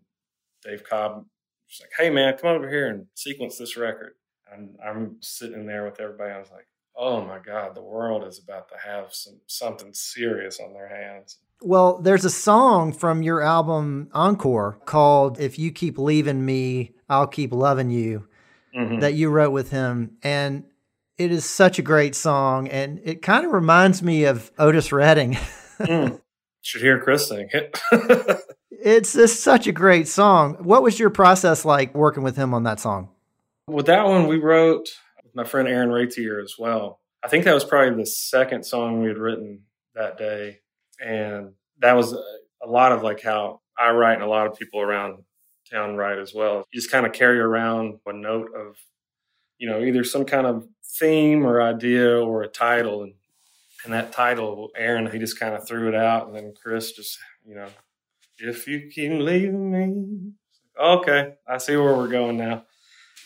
Dave 0.65 0.85
Cobb 0.85 1.25
was 1.69 1.81
like, 1.81 1.91
"Hey 1.97 2.11
man, 2.11 2.37
come 2.37 2.51
over 2.51 2.69
here 2.69 2.89
and 2.89 3.07
sequence 3.15 3.59
this 3.59 3.77
record." 3.77 4.15
And 4.53 4.77
I'm 4.85 5.17
sitting 5.21 5.67
there 5.67 5.85
with 5.85 6.01
everybody. 6.01 6.33
I 6.33 6.39
was 6.39 6.51
like, 6.51 6.67
"Oh 6.97 7.25
my 7.25 7.39
God, 7.39 7.75
the 7.75 7.83
world 7.83 8.25
is 8.25 8.41
about 8.43 8.69
to 8.71 8.77
have 8.85 9.15
some 9.15 9.41
something 9.47 9.93
serious 9.93 10.59
on 10.61 10.73
their 10.73 10.89
hands." 10.89 11.39
Well, 11.63 11.99
there's 11.99 12.25
a 12.25 12.31
song 12.31 12.93
from 12.93 13.23
your 13.23 13.43
album 13.43 14.09
Encore 14.13 14.79
called 14.87 15.39
If 15.39 15.59
You 15.59 15.71
Keep 15.71 15.99
Leaving 15.99 16.45
Me, 16.45 16.93
I'll 17.09 17.27
Keep 17.27 17.53
Loving 17.53 17.91
You 17.91 18.29
mm-hmm. 18.75 19.01
that 19.01 19.15
you 19.15 19.31
wrote 19.31 19.51
with 19.51 19.71
him. 19.71 20.17
And 20.23 20.65
it 21.21 21.31
is 21.31 21.45
such 21.45 21.79
a 21.79 21.83
great 21.83 22.15
song. 22.15 22.67
And 22.69 22.99
it 23.05 23.21
kind 23.21 23.45
of 23.45 23.53
reminds 23.53 24.03
me 24.03 24.25
of 24.25 24.51
Otis 24.59 24.91
Redding. 24.91 25.35
mm. 25.79 26.19
Should 26.63 26.81
hear 26.81 26.99
Chris 26.99 27.29
sing 27.29 27.49
it. 27.53 27.79
it's 28.71 29.13
just 29.13 29.43
such 29.43 29.67
a 29.67 29.73
great 29.73 30.09
song. 30.09 30.55
What 30.61 30.83
was 30.83 30.99
your 30.99 31.11
process 31.11 31.65
like 31.67 31.95
working 31.95 32.23
with 32.23 32.37
him 32.37 32.55
on 32.55 32.65
that 32.65 32.81
song? 32.81 33.11
With 33.67 33.87
that 33.87 34.07
one, 34.07 34.29
we 34.29 34.39
wrote 34.39 34.89
with 35.23 35.35
my 35.35 35.45
friend 35.45 35.69
Aaron 35.69 35.91
Raitiere 35.91 36.43
as 36.43 36.55
well. 36.59 37.01
I 37.23 37.29
think 37.29 37.45
that 37.45 37.55
was 37.55 37.65
probably 37.65 37.97
the 37.97 38.07
second 38.07 38.65
song 38.65 39.03
we 39.03 39.09
had 39.09 39.19
written 39.19 39.65
that 39.95 40.17
day 40.17 40.61
and 41.05 41.53
that 41.81 41.95
was 41.95 42.13
a 42.13 42.67
lot 42.67 42.93
of 42.93 43.03
like 43.03 43.23
how 43.23 43.61
I 43.79 43.91
write 43.91 44.15
and 44.15 44.23
a 44.23 44.29
lot 44.29 44.47
of 44.47 44.59
people 44.59 44.81
around 44.81 45.23
town 45.71 45.97
write 45.97 46.19
as 46.19 46.35
well. 46.35 46.65
You 46.73 46.81
just 46.81 46.91
kind 46.91 47.07
of 47.07 47.13
carry 47.13 47.39
around 47.39 47.99
a 48.07 48.13
note 48.13 48.51
of, 48.55 48.77
you 49.61 49.69
know, 49.69 49.81
either 49.85 50.03
some 50.03 50.25
kind 50.25 50.49
of 50.49 50.67
theme 50.83 51.47
or 51.47 51.63
idea 51.63 52.19
or 52.19 52.43
a 52.43 52.49
title, 52.49 53.05
and 53.05 53.15
and 53.85 53.93
that 53.93 54.13
title, 54.13 54.71
Aaron, 54.77 55.11
he 55.11 55.19
just 55.19 55.39
kind 55.39 55.55
of 55.55 55.67
threw 55.67 55.89
it 55.89 55.95
out, 55.95 56.27
and 56.27 56.37
then 56.37 56.53
Chris 56.61 56.93
just, 56.93 57.19
you 57.47 57.55
know, 57.55 57.69
if 58.39 58.67
you 58.67 58.91
keep 58.93 59.13
leaving 59.13 59.71
me, 59.71 60.33
okay, 60.79 61.35
I 61.47 61.59
see 61.59 61.77
where 61.77 61.95
we're 61.95 62.09
going 62.09 62.37
now. 62.37 62.65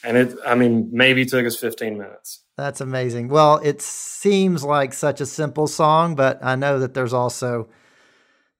And 0.02 0.16
it, 0.16 0.36
I 0.46 0.54
mean, 0.54 0.90
maybe 0.92 1.24
took 1.24 1.46
us 1.46 1.56
15 1.56 1.96
minutes. 1.96 2.40
That's 2.56 2.80
amazing. 2.80 3.28
Well, 3.28 3.56
it 3.64 3.80
seems 3.80 4.62
like 4.62 4.92
such 4.92 5.20
a 5.20 5.26
simple 5.26 5.66
song, 5.66 6.14
but 6.14 6.38
I 6.44 6.56
know 6.56 6.78
that 6.78 6.94
there's 6.94 7.14
also 7.14 7.68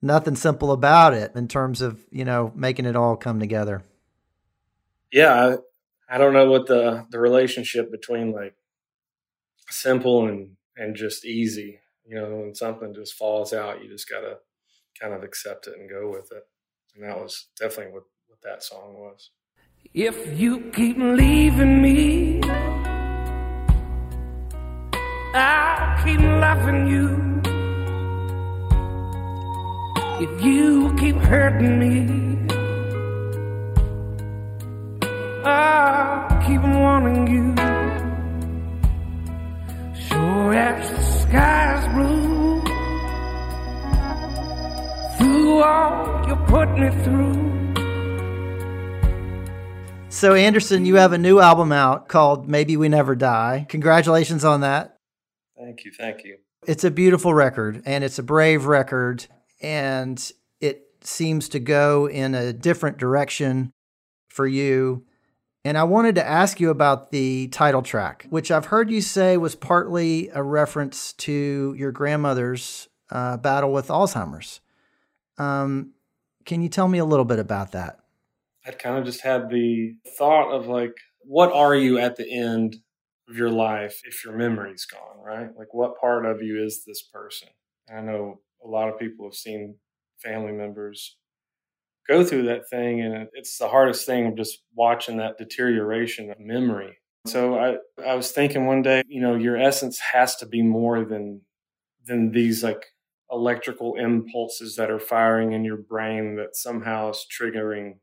nothing 0.01 0.35
simple 0.35 0.71
about 0.71 1.13
it 1.13 1.33
in 1.35 1.47
terms 1.47 1.81
of, 1.81 2.03
you 2.09 2.25
know, 2.25 2.51
making 2.55 2.85
it 2.85 2.95
all 2.95 3.15
come 3.15 3.39
together. 3.39 3.83
Yeah, 5.11 5.57
I, 6.09 6.17
don't 6.17 6.33
know 6.33 6.49
what 6.49 6.67
the 6.67 7.05
the 7.11 7.19
relationship 7.19 7.91
between 7.91 8.31
like 8.31 8.55
simple 9.69 10.27
and 10.27 10.51
and 10.77 10.95
just 10.95 11.25
easy, 11.25 11.79
you 12.05 12.15
know, 12.15 12.35
when 12.35 12.55
something 12.55 12.93
just 12.93 13.13
falls 13.13 13.53
out, 13.53 13.83
you 13.83 13.89
just 13.89 14.09
got 14.09 14.21
to 14.21 14.37
kind 14.99 15.13
of 15.13 15.23
accept 15.23 15.67
it 15.67 15.77
and 15.77 15.89
go 15.89 16.09
with 16.09 16.31
it. 16.31 16.43
And 16.95 17.03
that 17.03 17.17
was 17.17 17.47
definitely 17.59 17.93
what 17.93 18.03
what 18.27 18.41
that 18.43 18.63
song 18.63 18.95
was. 18.95 19.31
If 19.93 20.39
you 20.39 20.71
keep 20.71 20.97
leaving 20.97 21.81
me 21.81 22.41
I'll 25.37 26.01
keep 26.05 26.21
loving 26.21 26.87
you. 26.87 27.41
If 30.23 30.41
you 30.41 30.95
keep 30.95 31.17
hurting 31.17 31.77
me, 31.77 32.54
keep 36.95 37.03
wanting 37.03 37.27
you. 37.27 37.55
Sure 40.07 40.53
as 40.53 40.89
the 40.89 41.01
sky's 41.03 41.87
blue, 41.93 42.61
through 45.17 45.63
all 45.63 46.27
you 46.27 46.35
put 46.47 46.69
me 46.77 46.89
through. 47.03 47.43
So, 50.09 50.33
Anderson, 50.33 50.85
you 50.85 50.95
have 50.95 51.11
a 51.11 51.17
new 51.17 51.39
album 51.39 51.71
out 51.71 52.07
called 52.07 52.47
Maybe 52.47 52.77
We 52.77 52.87
Never 52.87 53.15
Die. 53.15 53.65
Congratulations 53.67 54.45
on 54.45 54.61
that. 54.61 54.97
Thank 55.57 55.83
you. 55.83 55.91
Thank 55.91 56.23
you. 56.23 56.37
It's 56.65 56.83
a 56.83 56.91
beautiful 56.91 57.33
record 57.33 57.83
and 57.85 58.03
it's 58.03 58.17
a 58.17 58.23
brave 58.23 58.65
record 58.65 59.27
and 59.61 60.31
it 60.61 60.83
seems 61.01 61.49
to 61.49 61.59
go 61.59 62.07
in 62.07 62.33
a 62.33 62.53
different 62.53 62.97
direction 62.97 63.71
for 64.29 64.47
you. 64.47 65.05
And 65.65 65.79
I 65.79 65.83
wanted 65.83 66.13
to 66.15 66.25
ask 66.25 66.59
you 66.59 66.69
about 66.69 67.09
the 67.09 67.47
title 67.47 67.81
track, 67.81 68.27
which 68.29 68.51
I've 68.51 68.67
heard 68.67 68.91
you 68.91 69.01
say 69.01 69.35
was 69.35 69.55
partly 69.55 70.29
a 70.29 70.43
reference 70.43 71.13
to 71.13 71.73
your 71.75 71.91
grandmother's 71.91 72.87
uh, 73.09 73.37
battle 73.37 73.73
with 73.73 73.87
Alzheimer's. 73.87 74.61
Um, 75.39 75.93
can 76.45 76.61
you 76.61 76.69
tell 76.69 76.87
me 76.87 76.99
a 76.99 77.05
little 77.05 77.25
bit 77.25 77.39
about 77.39 77.71
that? 77.71 77.97
I 78.63 78.71
kind 78.73 78.99
of 78.99 79.05
just 79.05 79.21
had 79.21 79.49
the 79.49 79.95
thought 80.19 80.51
of 80.51 80.67
like, 80.67 80.93
what 81.21 81.51
are 81.51 81.73
you 81.75 81.97
at 81.97 82.15
the 82.15 82.31
end 82.31 82.75
of 83.27 83.35
your 83.35 83.49
life 83.49 84.01
if 84.05 84.23
your 84.23 84.37
memory's 84.37 84.85
gone, 84.85 85.19
right? 85.25 85.49
Like, 85.57 85.73
what 85.73 85.99
part 85.99 86.27
of 86.27 86.43
you 86.43 86.63
is 86.63 86.83
this 86.85 87.01
person? 87.01 87.47
I 87.91 88.01
know 88.01 88.39
a 88.63 88.67
lot 88.67 88.89
of 88.89 88.99
people 88.99 89.25
have 89.25 89.33
seen 89.33 89.77
family 90.21 90.51
members 90.51 91.17
go 92.07 92.23
through 92.23 92.43
that 92.43 92.69
thing, 92.69 93.01
and 93.01 93.27
it's 93.33 93.57
the 93.57 93.67
hardest 93.67 94.05
thing 94.05 94.27
of 94.27 94.35
just 94.35 94.59
watching 94.73 95.17
that 95.17 95.37
deterioration 95.37 96.31
of 96.31 96.39
memory. 96.39 96.97
So 97.27 97.57
I, 97.57 97.77
I 98.05 98.15
was 98.15 98.31
thinking 98.31 98.67
one 98.67 98.83
day, 98.83 99.03
you 99.07 99.21
know, 99.21 99.35
your 99.35 99.57
essence 99.57 99.99
has 99.99 100.35
to 100.37 100.45
be 100.45 100.61
more 100.61 101.03
than 101.03 101.41
than 102.05 102.31
these 102.31 102.63
like 102.63 102.85
electrical 103.31 103.95
impulses 103.95 104.75
that 104.75 104.91
are 104.91 104.99
firing 104.99 105.53
in 105.53 105.65
your 105.65 105.77
brain 105.77 106.35
that 106.35 106.55
somehow 106.55 107.09
is 107.09 107.25
triggering 107.27 107.95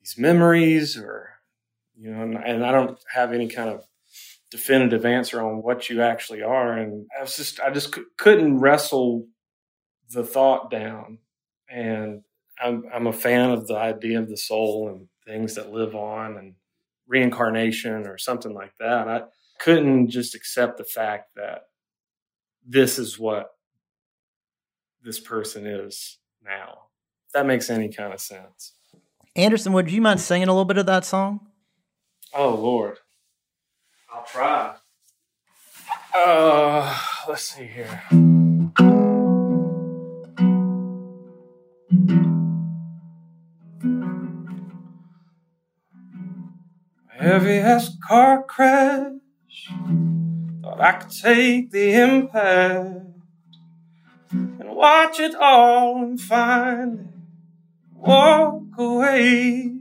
these 0.00 0.16
memories 0.18 0.96
or 0.96 1.30
you 1.98 2.10
know, 2.10 2.22
and, 2.22 2.36
and 2.36 2.64
I 2.64 2.72
don't 2.72 2.98
have 3.12 3.32
any 3.32 3.48
kind 3.48 3.70
of 3.70 3.82
definitive 4.50 5.04
answer 5.04 5.40
on 5.42 5.62
what 5.62 5.88
you 5.88 6.02
actually 6.02 6.42
are. 6.42 6.72
And 6.72 7.06
I 7.18 7.22
was 7.22 7.36
just, 7.36 7.58
I 7.60 7.70
just 7.70 7.94
c- 7.94 8.02
couldn't 8.18 8.60
wrestle 8.60 9.26
the 10.10 10.22
thought 10.22 10.70
down. 10.70 11.18
And 11.68 12.22
I'm, 12.62 12.84
I'm 12.92 13.06
a 13.06 13.12
fan 13.12 13.50
of 13.50 13.66
the 13.66 13.76
idea 13.76 14.18
of 14.18 14.28
the 14.28 14.36
soul 14.36 14.88
and 14.88 15.08
things 15.26 15.54
that 15.56 15.72
live 15.72 15.94
on 15.94 16.36
and 16.36 16.54
reincarnation 17.06 18.06
or 18.06 18.18
something 18.18 18.54
like 18.54 18.72
that. 18.78 19.08
I 19.08 19.22
couldn't 19.60 20.08
just 20.08 20.34
accept 20.34 20.78
the 20.78 20.84
fact 20.84 21.34
that 21.36 21.62
this 22.66 22.98
is 22.98 23.18
what 23.18 23.50
this 25.02 25.20
person 25.20 25.66
is 25.66 26.18
now. 26.44 26.88
If 27.26 27.32
that 27.32 27.46
makes 27.46 27.70
any 27.70 27.88
kind 27.88 28.12
of 28.12 28.20
sense. 28.20 28.72
Anderson, 29.34 29.72
would 29.72 29.90
you 29.90 30.00
mind 30.00 30.20
singing 30.20 30.48
a 30.48 30.52
little 30.52 30.64
bit 30.64 30.78
of 30.78 30.86
that 30.86 31.04
song? 31.04 31.40
Oh 32.34 32.54
Lord, 32.54 32.98
I'll 34.12 34.24
try. 34.24 34.74
Uh, 36.14 36.98
let's 37.28 37.42
see 37.42 37.64
here. 37.64 38.02
Heaviest 47.26 48.00
car 48.06 48.44
crash. 48.44 49.66
Thought 50.62 50.80
I 50.80 50.92
could 50.92 51.10
take 51.10 51.72
the 51.72 51.92
impact 51.94 53.00
and 54.30 54.68
watch 54.68 55.18
it 55.18 55.34
all 55.34 56.04
and 56.04 56.20
finally 56.20 57.08
walk 57.92 58.62
away. 58.78 59.72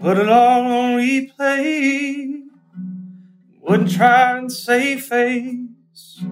Put 0.00 0.18
it 0.18 0.28
all 0.28 0.66
on 0.66 0.98
replay. 0.98 2.42
Wouldn't 3.62 3.90
try 3.90 4.36
and 4.36 4.52
save 4.52 5.06
face. 5.06 6.22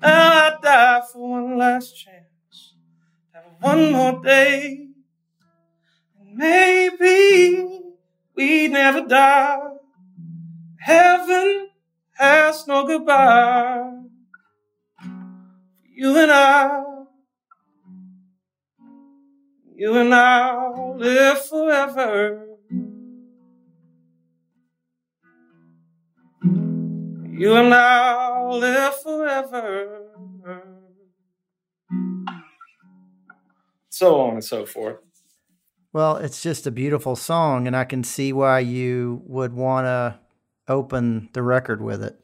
Now 0.00 0.32
I 0.32 0.56
die 0.62 1.02
for 1.12 1.28
one 1.28 1.58
last 1.58 1.90
chance. 1.90 2.74
Have 3.32 3.46
one 3.60 3.90
more 3.90 4.22
day. 4.22 4.90
And 6.20 6.36
maybe 6.36 7.87
we 8.38 8.68
never 8.68 9.00
die. 9.00 9.58
Heaven 10.78 11.70
has 12.14 12.68
no 12.68 12.86
goodbye. 12.86 13.90
You 15.82 16.16
and 16.16 16.30
I, 16.30 16.84
you 19.74 19.96
and 19.96 20.14
I 20.14 20.70
live 20.94 21.44
forever. 21.46 22.46
You 27.40 27.54
and 27.56 27.74
I 27.74 28.44
live 28.52 29.02
forever. 29.02 30.04
So 33.90 34.20
on 34.20 34.34
and 34.34 34.44
so 34.44 34.64
forth. 34.64 35.07
Well, 35.98 36.18
it's 36.18 36.40
just 36.40 36.64
a 36.64 36.70
beautiful 36.70 37.16
song, 37.16 37.66
and 37.66 37.74
I 37.74 37.82
can 37.82 38.04
see 38.04 38.32
why 38.32 38.60
you 38.60 39.20
would 39.26 39.52
want 39.52 39.86
to 39.86 40.20
open 40.68 41.28
the 41.32 41.42
record 41.42 41.82
with 41.82 42.04
it. 42.04 42.16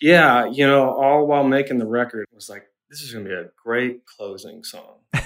Yeah, 0.00 0.46
you 0.46 0.64
know, 0.64 0.90
all 0.90 1.26
while 1.26 1.42
making 1.42 1.78
the 1.78 1.88
record, 1.88 2.28
was 2.32 2.48
like, 2.48 2.68
this 2.88 3.02
is 3.02 3.12
going 3.12 3.24
to 3.24 3.28
be 3.28 3.34
a 3.34 3.50
great 3.60 4.06
closing 4.06 4.62
song. 4.62 4.98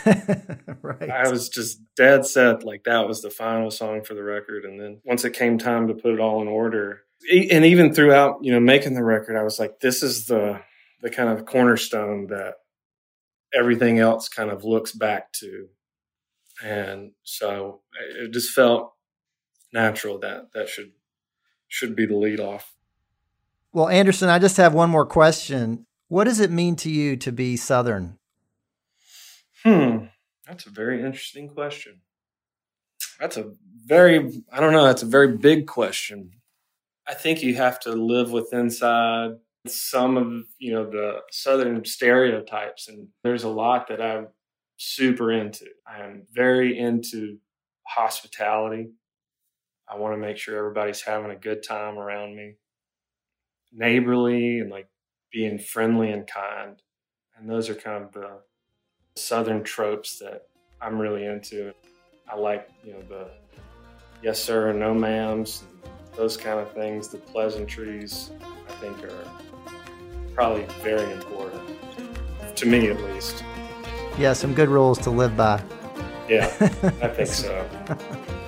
right. 0.80 1.10
I 1.10 1.28
was 1.28 1.50
just 1.50 1.82
dead 1.94 2.24
set, 2.24 2.64
like 2.64 2.84
that 2.84 3.06
was 3.06 3.20
the 3.20 3.28
final 3.28 3.70
song 3.70 4.02
for 4.02 4.14
the 4.14 4.22
record. 4.22 4.64
And 4.64 4.80
then 4.80 5.02
once 5.04 5.26
it 5.26 5.34
came 5.34 5.58
time 5.58 5.86
to 5.88 5.92
put 5.92 6.14
it 6.14 6.20
all 6.20 6.40
in 6.40 6.48
order, 6.48 7.02
and 7.30 7.66
even 7.66 7.92
throughout, 7.92 8.38
you 8.40 8.50
know, 8.50 8.60
making 8.60 8.94
the 8.94 9.04
record, 9.04 9.36
I 9.36 9.42
was 9.42 9.58
like, 9.58 9.80
this 9.80 10.02
is 10.02 10.24
the 10.24 10.62
the 11.02 11.10
kind 11.10 11.28
of 11.28 11.44
cornerstone 11.44 12.28
that 12.28 12.54
everything 13.52 13.98
else 13.98 14.26
kind 14.30 14.48
of 14.50 14.64
looks 14.64 14.92
back 14.92 15.32
to. 15.32 15.68
And 16.62 17.12
so 17.22 17.80
it 18.22 18.32
just 18.32 18.52
felt 18.52 18.94
natural 19.72 20.18
that 20.18 20.52
that 20.52 20.68
should 20.68 20.92
should 21.68 21.94
be 21.94 22.06
the 22.06 22.16
lead 22.16 22.40
off. 22.40 22.74
Well, 23.72 23.88
Anderson, 23.88 24.28
I 24.28 24.38
just 24.40 24.56
have 24.56 24.74
one 24.74 24.90
more 24.90 25.06
question. 25.06 25.86
What 26.08 26.24
does 26.24 26.40
it 26.40 26.50
mean 26.50 26.74
to 26.76 26.90
you 26.90 27.16
to 27.18 27.30
be 27.30 27.56
Southern? 27.56 28.18
Hmm, 29.64 30.06
that's 30.46 30.66
a 30.66 30.70
very 30.70 30.98
interesting 30.98 31.48
question. 31.48 32.00
That's 33.20 33.36
a 33.36 33.52
very, 33.84 34.42
I 34.52 34.58
don't 34.58 34.72
know, 34.72 34.84
that's 34.84 35.04
a 35.04 35.06
very 35.06 35.36
big 35.36 35.66
question. 35.66 36.32
I 37.06 37.14
think 37.14 37.42
you 37.42 37.54
have 37.56 37.78
to 37.80 37.92
live 37.92 38.32
with 38.32 38.52
inside 38.52 39.32
some 39.66 40.16
of, 40.16 40.44
you 40.58 40.72
know, 40.72 40.90
the 40.90 41.20
Southern 41.30 41.84
stereotypes. 41.84 42.88
And 42.88 43.08
there's 43.22 43.44
a 43.44 43.48
lot 43.48 43.88
that 43.88 44.00
I'm 44.00 44.28
super 44.82 45.30
into. 45.30 45.66
I 45.86 46.00
am 46.00 46.22
very 46.32 46.78
into 46.78 47.36
hospitality. 47.86 48.88
I 49.86 49.98
want 49.98 50.14
to 50.14 50.18
make 50.18 50.38
sure 50.38 50.56
everybody's 50.56 51.02
having 51.02 51.30
a 51.30 51.36
good 51.36 51.62
time 51.62 51.98
around 51.98 52.34
me, 52.34 52.54
neighborly 53.72 54.60
and 54.60 54.70
like 54.70 54.88
being 55.30 55.58
friendly 55.58 56.10
and 56.12 56.26
kind. 56.26 56.80
And 57.36 57.48
those 57.48 57.68
are 57.68 57.74
kind 57.74 58.04
of 58.04 58.12
the 58.12 58.38
southern 59.16 59.64
tropes 59.64 60.18
that 60.18 60.46
I'm 60.80 60.98
really 60.98 61.26
into. 61.26 61.74
I 62.26 62.36
like, 62.36 62.70
you 62.82 62.94
know, 62.94 63.02
the 63.02 63.28
yes 64.22 64.42
sir 64.42 64.70
and 64.70 64.80
no 64.80 64.94
ma'ams, 64.94 65.62
those 66.16 66.38
kind 66.38 66.58
of 66.58 66.72
things, 66.72 67.08
the 67.08 67.18
pleasantries, 67.18 68.30
I 68.66 68.72
think 68.76 69.04
are 69.04 69.28
probably 70.34 70.64
very 70.80 71.12
important 71.12 71.60
to 72.56 72.66
me 72.66 72.88
at 72.88 72.98
least. 73.02 73.44
Yeah, 74.18 74.32
some 74.32 74.54
good 74.54 74.68
rules 74.68 74.98
to 75.00 75.10
live 75.10 75.36
by. 75.36 75.62
Yeah, 76.28 76.46
I 77.02 77.08
think 77.08 77.28
so. 77.28 77.66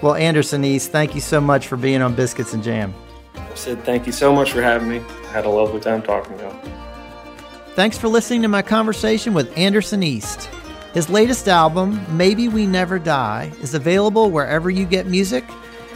Well, 0.02 0.14
Anderson 0.14 0.64
East, 0.64 0.90
thank 0.92 1.14
you 1.14 1.20
so 1.20 1.40
much 1.40 1.66
for 1.68 1.76
being 1.76 2.02
on 2.02 2.14
Biscuits 2.14 2.52
and 2.52 2.62
Jam. 2.62 2.94
Sid, 3.54 3.84
thank 3.84 4.06
you 4.06 4.12
so 4.12 4.32
much 4.34 4.52
for 4.52 4.62
having 4.62 4.88
me. 4.88 4.98
I 4.98 5.32
had 5.32 5.44
a 5.44 5.48
lovely 5.50 5.80
time 5.80 6.02
talking 6.02 6.36
to 6.38 6.44
you. 6.44 6.72
Thanks 7.74 7.96
for 7.98 8.08
listening 8.08 8.42
to 8.42 8.48
my 8.48 8.62
conversation 8.62 9.34
with 9.34 9.56
Anderson 9.56 10.02
East. 10.02 10.48
His 10.92 11.08
latest 11.08 11.48
album, 11.48 12.04
Maybe 12.16 12.48
We 12.48 12.66
Never 12.66 12.98
Die, 12.98 13.50
is 13.62 13.74
available 13.74 14.30
wherever 14.30 14.68
you 14.68 14.84
get 14.84 15.06
music, 15.06 15.44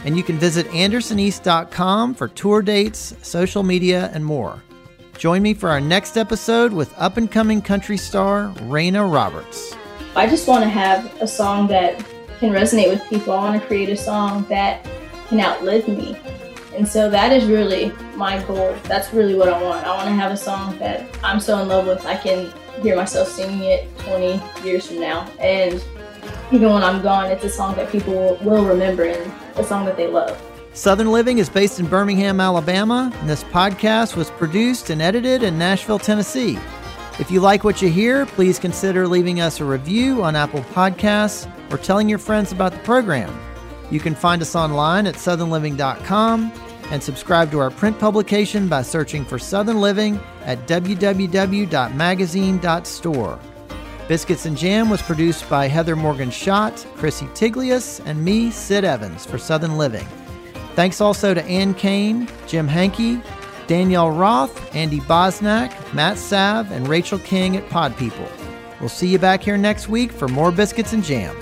and 0.03 0.17
you 0.17 0.23
can 0.23 0.37
visit 0.39 0.65
andersoneast.com 0.67 2.15
for 2.15 2.27
tour 2.29 2.61
dates, 2.61 3.15
social 3.21 3.61
media, 3.61 4.09
and 4.13 4.25
more. 4.25 4.63
Join 5.17 5.41
me 5.41 5.55
for 5.55 5.69
our 5.69 5.81
next 5.81 6.15
episode 6.15 6.71
with 6.71 6.93
up 6.95 7.17
and 7.17 7.31
coming 7.31 7.59
country 7.59 7.97
star 7.97 8.53
Reyna 8.61 9.03
Roberts. 9.03 9.75
I 10.15 10.27
just 10.27 10.47
want 10.47 10.63
to 10.63 10.69
have 10.69 11.11
a 11.19 11.27
song 11.27 11.67
that 11.69 11.97
can 12.39 12.53
resonate 12.53 12.89
with 12.89 13.03
people. 13.09 13.33
I 13.33 13.49
want 13.49 13.59
to 13.59 13.67
create 13.67 13.89
a 13.89 13.97
song 13.97 14.45
that 14.49 14.87
can 15.27 15.39
outlive 15.39 15.87
me. 15.87 16.15
And 16.75 16.87
so 16.87 17.09
that 17.09 17.33
is 17.33 17.45
really 17.45 17.91
my 18.15 18.43
goal. 18.43 18.75
That's 18.83 19.11
really 19.11 19.33
what 19.33 19.49
I 19.49 19.59
want. 19.59 19.87
I 19.87 19.95
want 19.95 20.07
to 20.07 20.13
have 20.13 20.31
a 20.31 20.37
song 20.37 20.77
that 20.77 21.09
I'm 21.23 21.39
so 21.39 21.57
in 21.63 21.67
love 21.67 21.87
with, 21.87 22.05
I 22.05 22.15
can 22.15 22.53
hear 22.83 22.95
myself 22.95 23.27
singing 23.27 23.63
it 23.63 23.97
20 23.97 24.39
years 24.63 24.85
from 24.85 24.99
now. 24.99 25.27
And 25.39 25.83
even 26.51 26.71
when 26.71 26.83
I'm 26.83 27.01
gone, 27.01 27.31
it's 27.31 27.43
a 27.43 27.49
song 27.49 27.75
that 27.77 27.91
people 27.91 28.37
will, 28.43 28.63
remember 28.63 29.05
and 29.05 29.33
a 29.55 29.63
song 29.63 29.85
that 29.85 29.97
they 29.97 30.05
love. 30.05 30.39
Southern 30.77 31.11
Living 31.11 31.39
is 31.39 31.49
based 31.49 31.79
in 31.79 31.87
Birmingham, 31.87 32.39
Alabama, 32.39 33.11
and 33.15 33.27
this 33.27 33.43
podcast 33.45 34.15
was 34.15 34.29
produced 34.29 34.91
and 34.91 35.01
edited 35.01 35.41
in 35.41 35.57
Nashville, 35.57 35.97
Tennessee. 35.97 36.59
If 37.17 37.31
you 37.31 37.41
like 37.41 37.63
what 37.63 37.81
you 37.81 37.89
hear, 37.89 38.27
please 38.27 38.59
consider 38.59 39.07
leaving 39.07 39.41
us 39.41 39.59
a 39.59 39.65
review 39.65 40.23
on 40.23 40.35
Apple 40.35 40.61
Podcasts 40.75 41.51
or 41.73 41.79
telling 41.79 42.07
your 42.07 42.19
friends 42.19 42.51
about 42.51 42.73
the 42.73 42.79
program. 42.79 43.35
You 43.89 43.99
can 43.99 44.13
find 44.13 44.39
us 44.39 44.55
online 44.55 45.07
at 45.07 45.15
southernliving.com 45.15 46.51
and 46.91 47.01
subscribe 47.01 47.49
to 47.49 47.59
our 47.59 47.71
print 47.71 47.97
publication 47.97 48.67
by 48.67 48.83
searching 48.83 49.25
for 49.25 49.39
Southern 49.39 49.81
Living 49.81 50.19
at 50.43 50.67
www.magazine.store. 50.67 53.39
Biscuits 54.07 54.45
and 54.45 54.55
Jam 54.55 54.91
was 54.91 55.01
produced 55.01 55.49
by 55.49 55.67
Heather 55.67 55.95
Morgan 55.95 56.29
Shott, 56.29 56.85
Chrissy 56.97 57.25
Tiglius, 57.29 57.99
and 58.05 58.23
me, 58.23 58.51
Sid 58.51 58.85
Evans, 58.85 59.25
for 59.25 59.39
Southern 59.39 59.79
Living. 59.79 60.07
Thanks 60.77 61.01
also 61.01 61.33
to 61.33 61.43
Ann 61.45 61.73
Kane, 61.73 62.29
Jim 62.45 62.67
Hankey, 62.67 63.19
Danielle 63.65 64.11
Roth, 64.11 64.75
Andy 64.75 64.99
Bosnack, 64.99 65.73
Matt 65.91 66.19
Sav, 66.19 66.71
and 66.71 66.87
Rachel 66.87 67.17
King 67.17 67.57
at 67.57 67.67
Pod 67.71 67.97
People. 67.97 68.29
We'll 68.79 68.87
see 68.87 69.07
you 69.07 69.17
back 69.17 69.41
here 69.41 69.57
next 69.57 69.89
week 69.89 70.11
for 70.11 70.27
more 70.27 70.51
Biscuits 70.51 70.93
and 70.93 71.03
Jam. 71.03 71.35